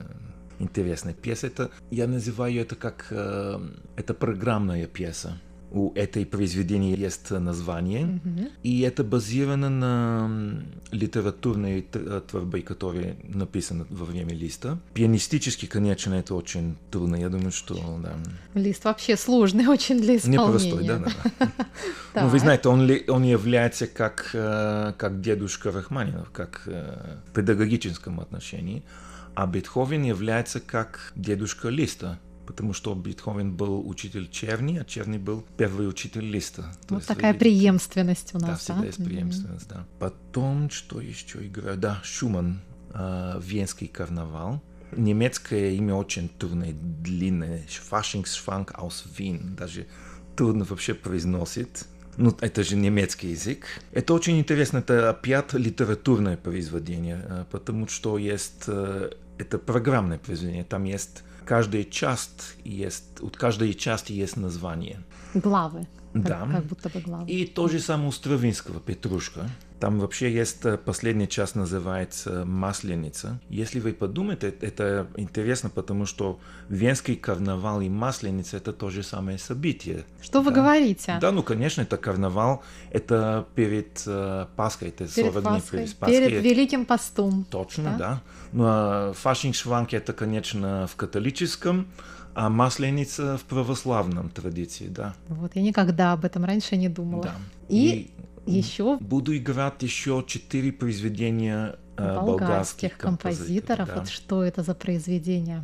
[0.60, 1.48] интересная пьеса.
[1.48, 3.08] Это, я называю это как...
[3.10, 3.60] Э,
[3.96, 5.40] это программная пьеса
[5.72, 8.52] у этой произведения есть название, mm-hmm.
[8.64, 14.78] и это базировано на литературной творбе, которая написана во время листа.
[14.94, 17.16] Пианистически, конечно, это очень трудно.
[17.16, 18.16] Я думаю, что да.
[18.54, 20.44] Лист вообще сложный очень для исполнения.
[20.44, 21.52] Непростой, да, да.
[22.22, 28.20] Ну, вы знаете, он, он является как, э, как дедушка Рахманинов, как э, в педагогическом
[28.20, 28.84] отношении,
[29.34, 35.46] а Бетховен является как дедушка Листа потому что Бетховен был учитель Черни, а Черни был
[35.58, 36.74] первый учитель Листа.
[36.89, 38.56] Вот такая преемственность у нас, да?
[38.58, 39.86] всегда есть преемственность, да.
[40.00, 41.78] Потом, что еще играю?
[41.78, 42.62] Да, Шуман,
[42.94, 44.62] э, Венский карнавал.
[44.92, 47.64] Немецкое имя очень трудное, длинное.
[47.70, 49.56] Фашингсшванг aus Wien.
[49.56, 49.88] Даже
[50.36, 51.86] трудно вообще произносить.
[52.18, 53.66] Ну, это же немецкий язык.
[53.94, 58.68] Это очень интересно, это опять литературное произведение, потому что есть...
[59.38, 65.04] Это программное произведение, там есть каждая часть есть, у каждой части есть название.
[65.34, 65.88] Главы.
[66.14, 66.39] Да.
[66.39, 67.30] Как, как будто бы главы.
[67.30, 69.50] И то же самое у Стравинского, Петрушка.
[69.82, 73.40] Там вообще есть э, последняя часть, называется «Масленица».
[73.50, 79.40] Если вы подумаете, это интересно, потому что Венский карнавал и Масленица– это то же самое
[79.40, 80.04] событие.
[80.22, 80.42] Что да?
[80.42, 81.18] вы говорите?
[81.20, 82.62] Да, ну, конечно, это карнавал,
[82.92, 86.20] это перед э, Пасхой, это перед 40 дней перед Пасхой.
[86.20, 87.44] Перед Великим постом.
[87.50, 87.98] Точно, да.
[87.98, 88.22] да.
[88.52, 91.88] Ну, а Фашингшванг– это, конечно, в католическом,
[92.36, 95.16] а масленица в православном традиции, да.
[95.28, 97.24] Вот, я никогда об этом раньше не думала.
[97.24, 97.36] Да.
[97.68, 98.98] И, и еще...
[98.98, 103.88] Буду играть еще четыре произведения э, болгарских, болгарских композиторов.
[103.88, 103.96] композиторов да.
[103.96, 105.64] Вот что это за произведения?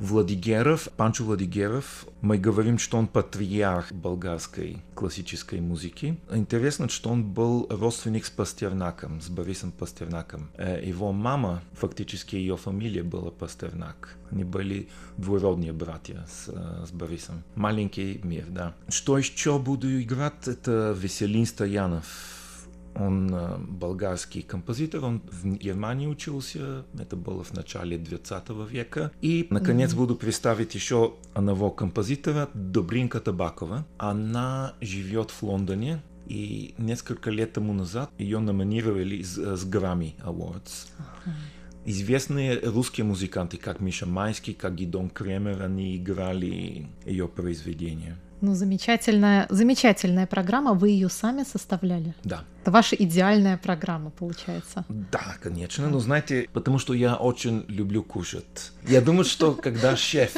[0.00, 6.18] Владигеров, Панчо Владигеров, мы говорим, что он патриарх болгарской классической музыки.
[6.30, 10.50] Интересно, что он был родственник с Пастернаком, с Борисом Пастернаком.
[10.56, 14.16] Э, его мама, фактически ее фамилия была Пастернак.
[14.30, 17.42] Они были двоюродные братья с, с Борисом.
[17.54, 18.74] Маленький мир, да.
[18.88, 22.37] Что еще буду играть, это Веселин Стоянов
[22.98, 29.12] он э, болгарский композитор, он в Германии учился, это было в начале 20 века.
[29.20, 29.96] И, наконец, mm-hmm.
[29.96, 33.86] буду представить еще одного композитора, Добринка Табакова.
[33.98, 40.88] Она живет в Лондоне, и несколько лет тому назад ее номинировали с, с Grammy Awards.
[40.98, 41.30] Uh-huh.
[41.86, 48.18] Известные русские музыканты, как Миша Майский, как Гидон Кремер, они играли ее произведения.
[48.40, 50.74] Ну, замечательная, замечательная программа.
[50.74, 52.14] Вы ее сами составляли?
[52.24, 52.44] Да.
[52.62, 54.84] Это ваша идеальная программа, получается.
[54.88, 55.88] Да, конечно.
[55.88, 58.72] Но знаете, потому что я очень люблю кушать.
[58.86, 60.32] Я думаю, что когда шеф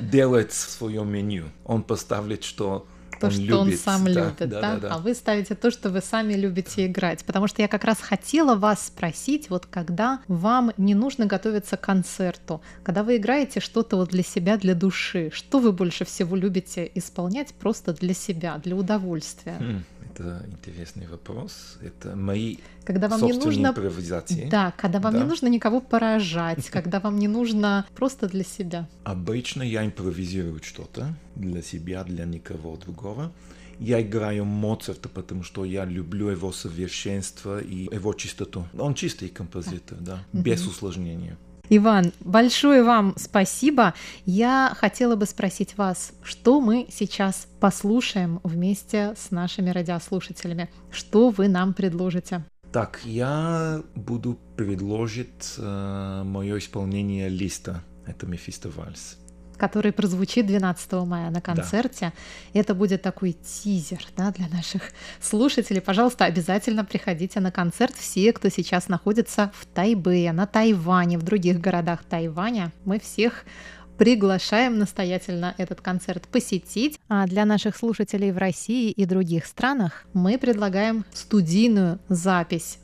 [0.00, 2.86] делает свое меню, он поставит, что
[3.18, 3.56] то, он что любит.
[3.56, 4.76] он сам да, любит, да, да, да?
[4.76, 4.94] да?
[4.94, 7.24] А вы ставите то, что вы сами любите играть.
[7.24, 11.80] Потому что я как раз хотела вас спросить, вот когда вам не нужно готовиться к
[11.80, 16.90] концерту, когда вы играете что-то вот для себя, для души, что вы больше всего любите
[16.94, 19.56] исполнять просто для себя, для удовольствия?
[19.58, 19.84] Хм,
[20.18, 21.78] это интересный вопрос.
[21.80, 24.48] Это мои когда вам не нужно импровизации.
[24.50, 25.20] Да, когда вам да.
[25.20, 28.88] не нужно никого поражать, когда вам не нужно просто для себя.
[29.04, 33.32] Обычно я импровизирую что-то для себя, для никого другого.
[33.78, 38.66] Я играю Моцарта, потому что я люблю его совершенство и его чистоту.
[38.76, 41.36] Он чистый композитор, да, да без усложнения.
[41.70, 43.94] Иван, большое вам спасибо.
[44.24, 50.70] Я хотела бы спросить вас, что мы сейчас послушаем вместе с нашими радиослушателями?
[50.90, 52.42] Что вы нам предложите?
[52.72, 57.82] Так, я буду предложить э, мое исполнение листа.
[58.06, 59.18] Это Мефисто Вальс
[59.58, 62.12] который прозвучит 12 мая на концерте.
[62.54, 62.60] Да.
[62.60, 64.82] Это будет такой тизер да, для наших
[65.20, 65.80] слушателей.
[65.80, 67.94] Пожалуйста, обязательно приходите на концерт.
[67.96, 73.44] Все, кто сейчас находится в Тайбэе, на Тайване, в других городах Тайваня, мы всех
[73.98, 76.98] приглашаем настоятельно этот концерт посетить.
[77.08, 82.78] А для наших слушателей в России и других странах мы предлагаем студийную запись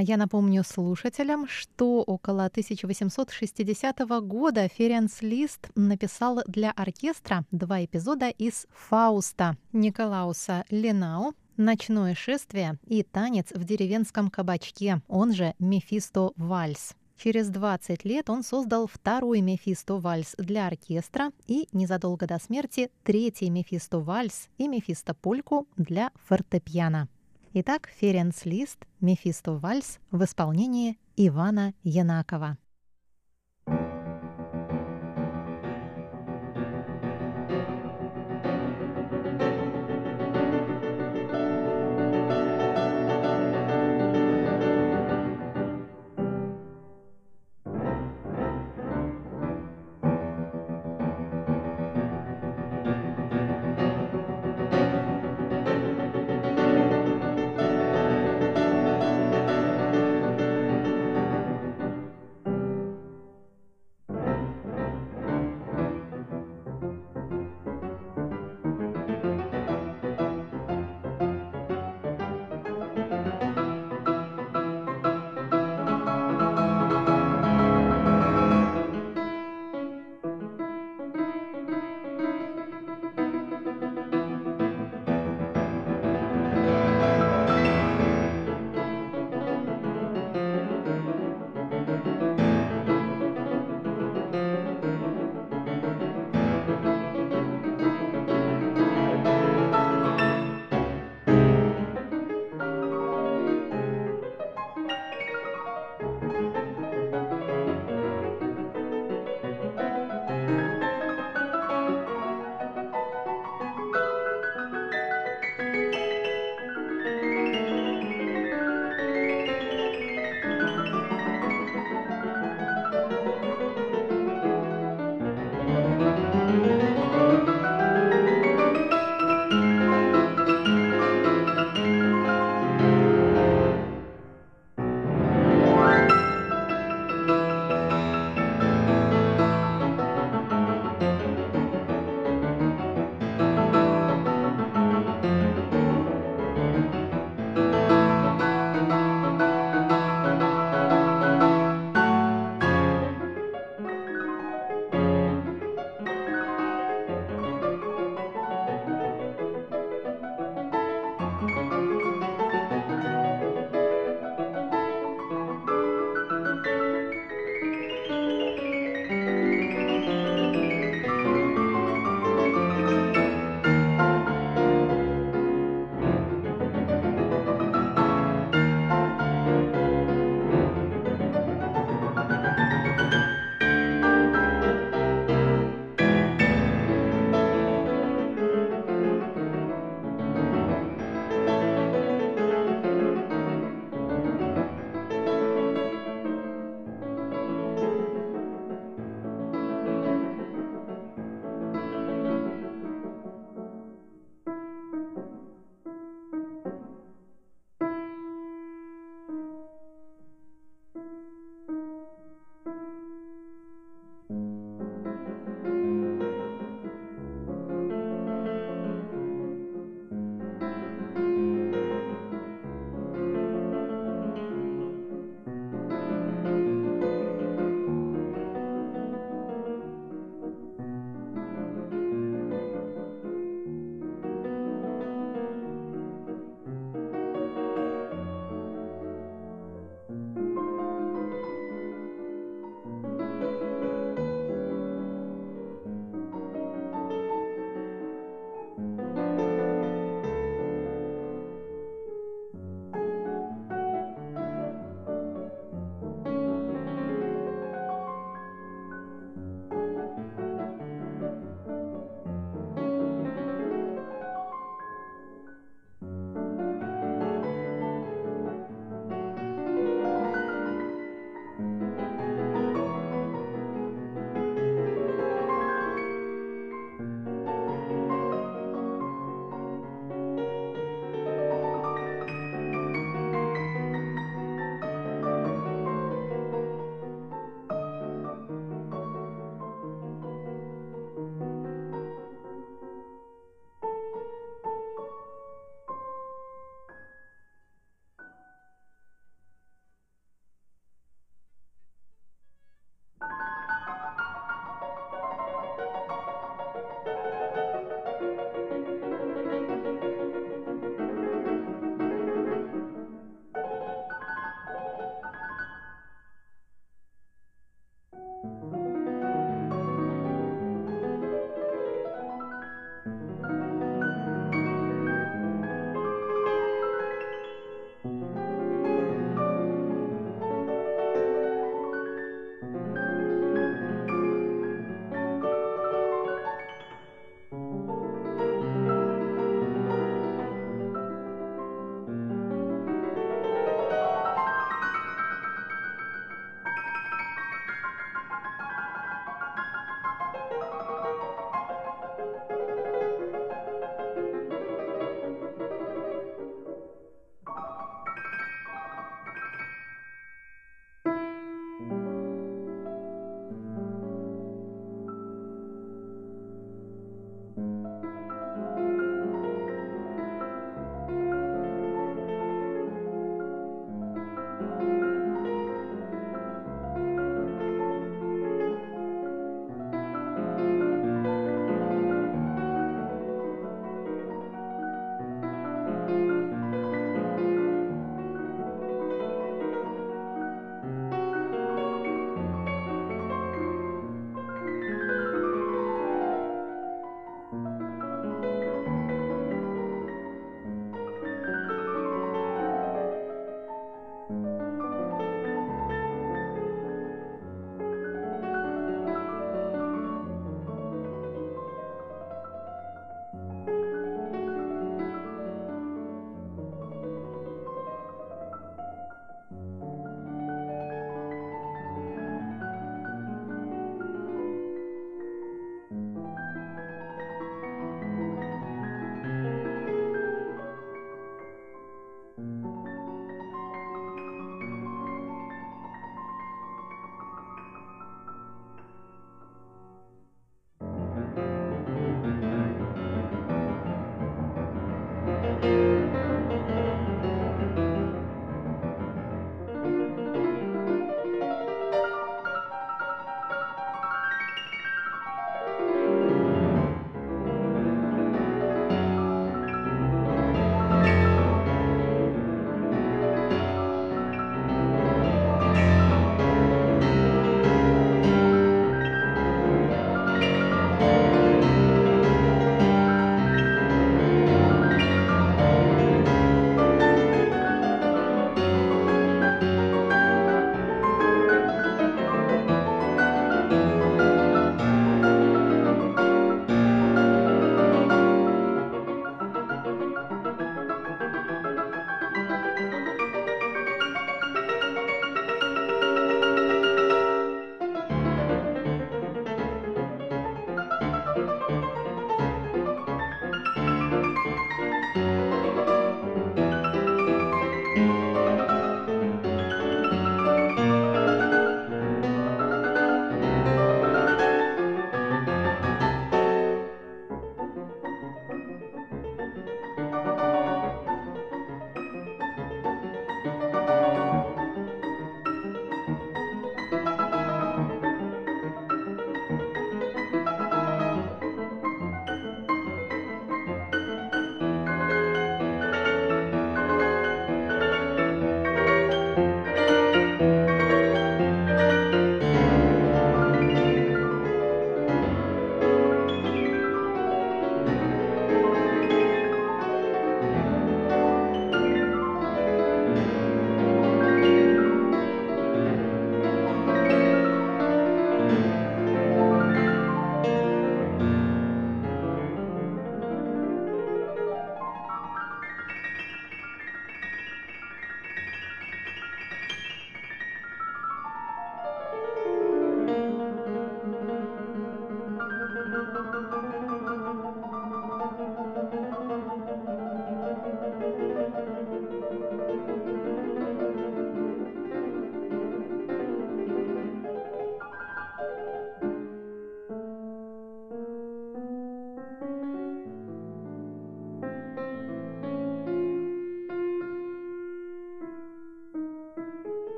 [0.00, 8.66] я напомню слушателям, что около 1860 года Ференс Лист написал для оркестра два эпизода из
[8.72, 16.94] «Фауста» Николауса Ленау «Ночное шествие» и «Танец в деревенском кабачке», он же «Мефисто Вальс».
[17.22, 23.48] Через 20 лет он создал второй Мефисто Вальс для оркестра и незадолго до смерти третий
[23.50, 27.08] Мефисто Вальс и Мефисто Польку для фортепиано.
[27.54, 32.56] Итак, Ференц Лист «Мефисто Вальс» в исполнении Ивана Янакова.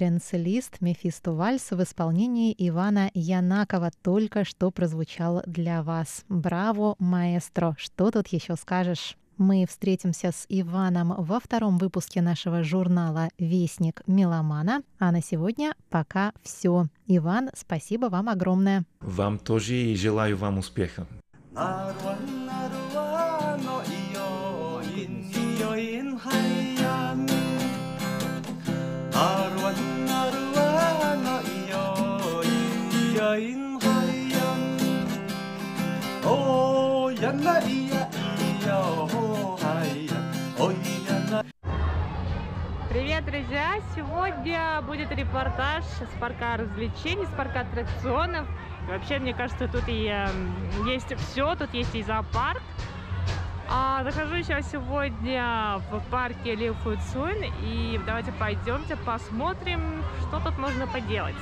[0.00, 6.24] Ференц Лист «Мефисто Вальс» в исполнении Ивана Янакова только что прозвучал для вас.
[6.30, 7.74] Браво, маэстро!
[7.76, 9.18] Что тут еще скажешь?
[9.36, 14.84] Мы встретимся с Иваном во втором выпуске нашего журнала «Вестник Меломана».
[14.98, 16.86] А на сегодня пока все.
[17.06, 18.84] Иван, спасибо вам огромное.
[19.00, 21.06] Вам тоже и желаю вам успеха.
[42.88, 43.74] Привет, друзья!
[43.94, 48.48] Сегодня будет репортаж с парка развлечений, с парка аттракционов.
[48.88, 50.26] Вообще, мне кажется, тут и э,
[50.88, 52.62] есть все, тут есть и зоопарк.
[53.68, 60.88] А, нахожусь я сегодня в парке Лив Фуцун, и давайте пойдемте посмотрим, что тут можно
[60.88, 61.36] поделать.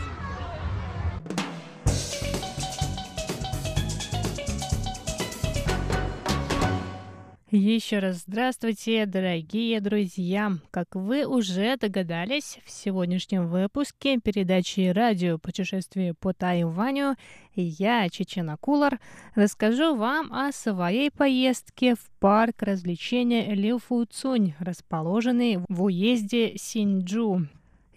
[7.50, 10.52] Еще раз здравствуйте, дорогие друзья!
[10.70, 17.16] Как вы уже догадались, в сегодняшнем выпуске передачи «Радио путешествие по Тайваню»
[17.54, 19.00] я, Чечена Кулар,
[19.34, 27.48] расскажу вам о своей поездке в парк развлечения Лю Фу Цунь, расположенный в уезде Синджу,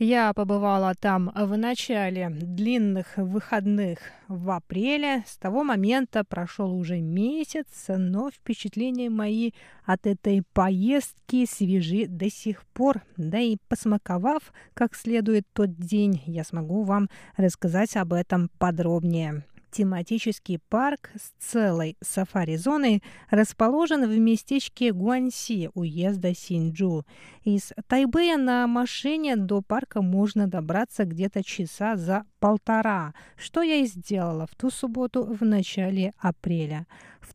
[0.04, 5.24] я побывала там в начале длинных выходных в апреле.
[5.28, 9.52] С того момента прошел уже месяц, но впечатления мои
[9.86, 13.04] от этой поездки свежи до сих пор.
[13.16, 20.60] Да и посмаковав как следует тот день, я смогу вам рассказать об этом подробнее тематический
[20.70, 27.06] парк с целой сафари-зоной расположен в местечке Гуанси, уезда Синджу.
[27.44, 33.86] Из Тайбэя на машине до парка можно добраться где-то часа за полтора, что я и
[33.86, 36.86] сделала в ту субботу в начале апреля.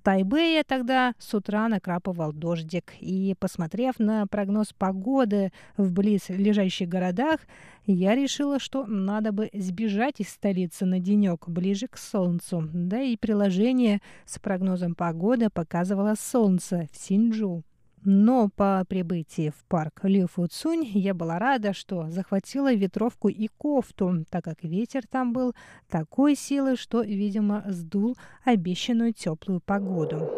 [0.07, 6.89] В Тайбэе тогда с утра накрапывал дождик, и, посмотрев на прогноз погоды в близ лежащих
[6.89, 7.41] городах,
[7.87, 12.71] я решила, что надо бы сбежать из столицы на денек ближе к солнцу.
[12.73, 17.65] Да и приложение с прогнозом погоды показывало солнце в Синджу.
[18.09, 24.45] Но по прибытии в парк Лифуцунь я была рада, что захватила ветровку и кофту, так
[24.45, 25.57] как ветер там был
[25.89, 30.31] такой силы, что, видимо, сдул обещанную теплую погоду.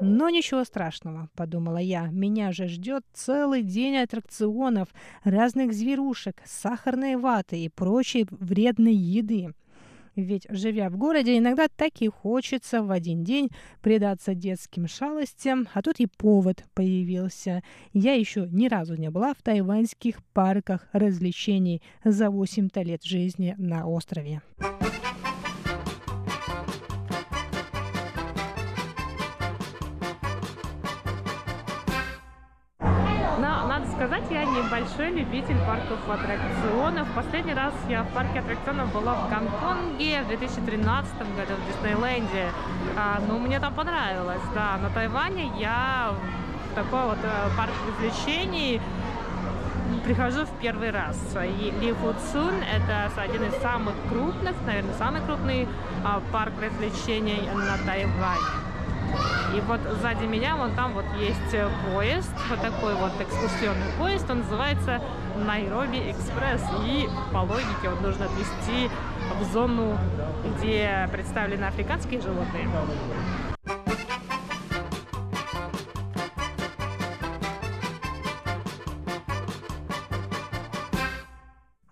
[0.00, 2.08] Но ничего страшного, подумала я.
[2.08, 4.88] Меня же ждет целый день аттракционов,
[5.22, 9.54] разных зверушек, сахарной ваты и прочей вредной еды.
[10.18, 13.50] Ведь, живя в городе, иногда так и хочется в один день
[13.80, 17.62] предаться детским шалостям, а тут и повод появился.
[17.92, 23.86] Я еще ни разу не была в тайваньских парках развлечений за 8 лет жизни на
[23.86, 24.42] острове.
[33.98, 37.08] Сказать, я небольшой любитель парков аттракционов.
[37.16, 42.46] Последний раз я в парке аттракционов была в Гонконге в 2013 году в Диснейленде.
[42.96, 44.78] А, ну, мне там понравилось, да.
[44.80, 46.12] На Тайване я
[46.70, 48.80] в такой вот э, парк развлечений
[50.04, 51.18] прихожу в первый раз.
[51.44, 55.66] И Ли Фу Цун– это один из самых крупных, наверное, самый крупный
[56.04, 58.67] а, парк развлечений на Тайване.
[59.56, 64.30] И вот сзади меня, вон там вот есть э, поезд, вот такой вот экскурсионный поезд,
[64.30, 65.00] он называется
[65.46, 66.62] Найроби Экспресс.
[66.86, 68.90] И по логике он нужно отвезти
[69.40, 69.98] в зону,
[70.44, 72.68] где представлены африканские животные.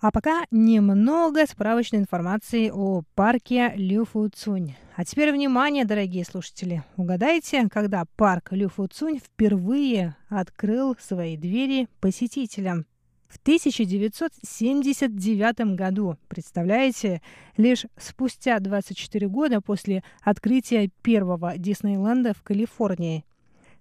[0.01, 4.77] А пока немного справочной информации о парке Люфу Цунь.
[4.99, 6.83] А теперь внимание, дорогие слушатели.
[6.97, 12.87] Угадайте, когда парк Люфу Цунь впервые открыл свои двери посетителям?
[13.29, 17.21] В 1979 году, представляете,
[17.59, 23.27] лишь спустя 24 года после открытия первого Диснейленда в Калифорнии–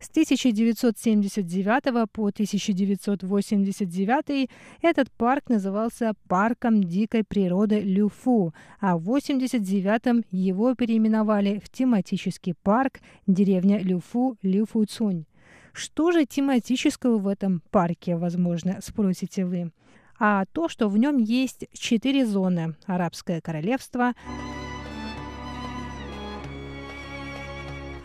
[0.06, 4.50] с 1979 по 1989
[4.82, 13.00] этот парк назывался Парком дикой природы Люфу, а в 1989 его переименовали в тематический парк
[13.26, 15.26] деревня Люфу Люфуцунь.
[15.74, 19.72] Что же тематического в этом парке, возможно, спросите вы?
[20.20, 24.14] А то, что в нем есть четыре зоны– Арабское королевство,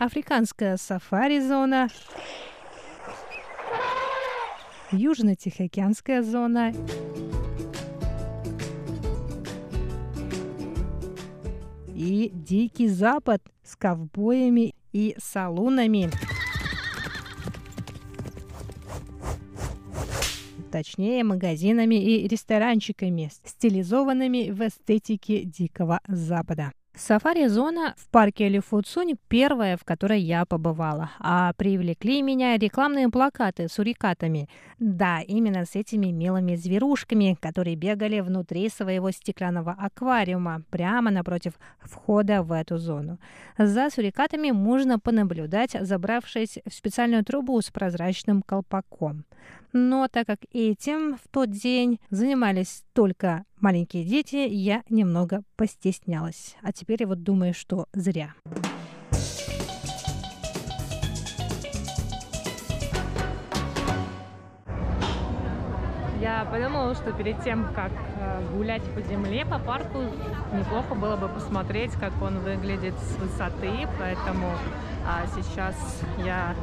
[0.01, 1.87] африканская сафари-зона,
[4.91, 6.73] Южно-Тихоокеанская зона
[11.87, 16.09] и Дикий Запад с ковбоями и салунами.
[20.71, 26.71] точнее магазинами и ресторанчиками, стилизованными в эстетике Дикого Запада.
[26.93, 33.79] Сафари-зона в парке Лифуцунь первая, в которой я побывала, а привлекли меня рекламные плакаты с
[33.79, 34.49] урикатами.
[34.77, 42.43] Да, именно с этими милыми зверушками, которые бегали внутри своего стеклянного аквариума, прямо напротив входа
[42.43, 43.19] в эту зону.
[43.57, 49.23] За сурикатами можно понаблюдать, забравшись в специальную трубу с прозрачным колпаком.
[49.73, 56.55] Но так как этим в тот день занимались только маленькие дети, я немного постеснялась.
[56.61, 58.33] А теперь я вот думаю, что зря.
[66.21, 70.03] Я подумала, что перед тем, как э, гулять по земле, по парку,
[70.53, 74.51] неплохо было бы посмотреть, как он выглядит с высоты, поэтому
[75.03, 75.75] а сейчас
[76.23, 76.53] я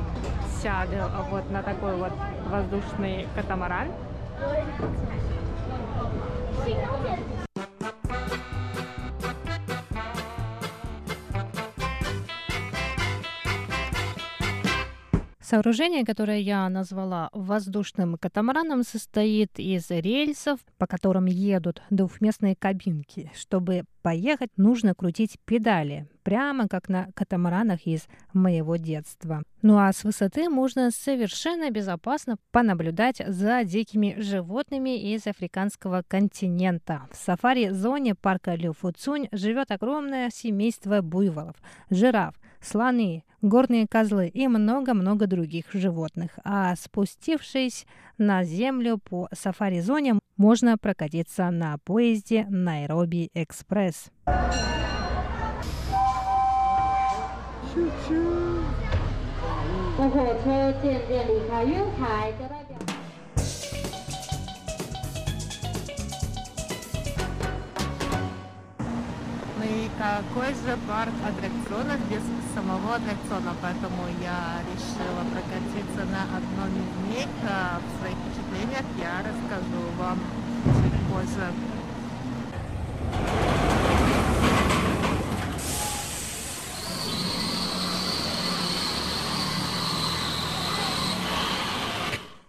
[0.62, 2.12] сяду вот на такой вот
[2.48, 3.88] воздушный катамаран.
[15.48, 23.32] Сооружение, которое я назвала воздушным катамараном, состоит из рельсов, по которым едут двухместные кабинки.
[23.34, 29.42] Чтобы поехать, нужно крутить педали, прямо как на катамаранах из моего детства.
[29.62, 37.08] Ну а с высоты можно совершенно безопасно понаблюдать за дикими животными из африканского континента.
[37.10, 41.56] В сафари-зоне парка Люфуцунь живет огромное семейство буйволов,
[41.88, 46.38] жираф, слоны, горные козлы и много-много других животных.
[46.44, 47.86] А спустившись
[48.18, 54.10] на землю по сафари-зоне, можно прокатиться на поезде Найроби-экспресс.
[57.74, 58.38] Чу-чу.
[69.68, 72.22] и какой же парк аттракционов без
[72.54, 73.52] самого аттракциона.
[73.60, 77.28] Поэтому я решила прокатиться на одном из них.
[77.44, 80.18] А в своих впечатлениях я расскажу вам
[80.64, 81.52] чуть позже.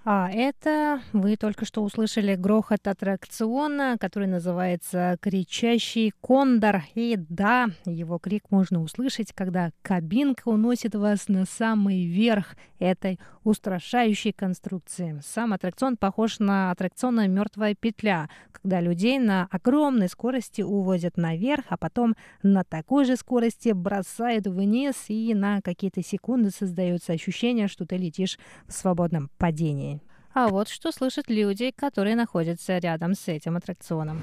[0.06, 6.84] А это вы только что услышали грохот аттракциона, который называется «Кричащий кондор».
[6.96, 14.32] И да, его крик можно услышать, когда кабинка уносит вас на самый верх этой устрашающей
[14.32, 15.22] конструкции.
[15.26, 21.78] Сам аттракцион похож на аттракцион «Мертвая петля», когда людей на огромной скорости увозят наверх, а
[21.78, 27.98] потом на такой же скорости бросают вниз, и на какие-то секунды создается ощущение, что ты
[27.98, 28.38] летишь
[28.68, 29.99] в свободном падении.
[30.34, 34.22] А вот что слышат люди, которые находятся рядом с этим аттракционом.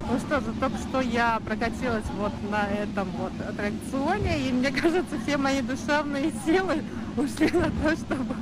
[0.00, 5.16] Ну что же, только что я прокатилась вот на этом вот аттракционе, и мне кажется,
[5.26, 6.82] все мои душевные силы
[7.16, 8.36] ушли на то, чтобы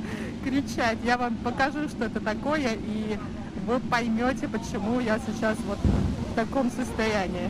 [0.45, 0.97] кричать.
[1.03, 3.17] Я вам покажу, что это такое, и
[3.65, 7.49] вы поймете, почему я сейчас вот в таком состоянии.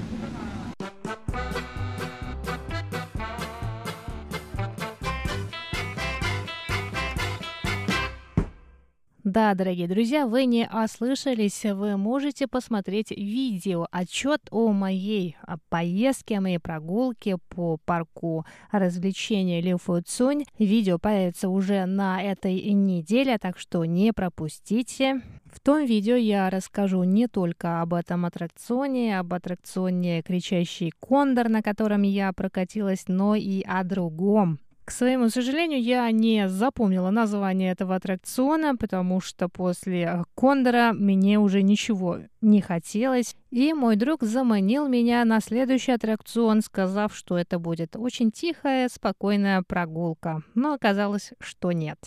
[9.34, 15.38] Да, дорогие друзья, вы не ослышались, вы можете посмотреть видео, отчет о моей
[15.70, 20.44] поездке, о моей прогулке по парку развлечения Лю Цунь.
[20.60, 25.24] Видео появится уже на этой неделе, так что не пропустите.
[25.46, 31.64] В том видео я расскажу не только об этом аттракционе, об аттракционе «Кричащий кондор», на
[31.64, 37.96] котором я прокатилась, но и о другом к своему сожалению, я не запомнила название этого
[37.96, 43.36] аттракциона, потому что после Кондора мне уже ничего не хотелось.
[43.50, 49.64] И мой друг заманил меня на следующий аттракцион, сказав, что это будет очень тихая, спокойная
[49.66, 50.42] прогулка.
[50.54, 51.98] Но оказалось, что нет.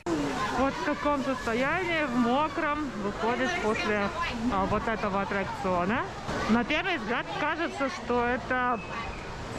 [0.58, 4.08] Вот в каком состоянии, в мокром, выходишь после
[4.52, 6.00] а, вот этого аттракциона.
[6.50, 8.80] На первый взгляд кажется, что это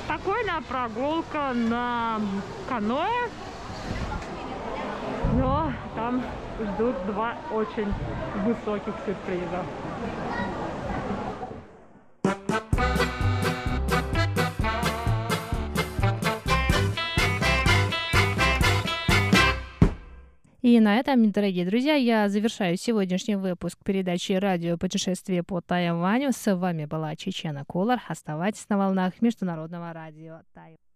[0.08, 2.22] Спокойная прогулка на
[2.70, 3.28] каноэ.
[5.34, 6.24] Но там
[6.62, 7.94] ждут два очень
[8.46, 9.66] высоких сюрприза.
[20.68, 26.34] И на этом, дорогие друзья, я завершаю сегодняшний выпуск передачи «Радио путешествие по Тайваню».
[26.34, 28.02] С вами была Чечена Кулар.
[28.10, 30.87] Оставайтесь на волнах Международного радио Тайвань.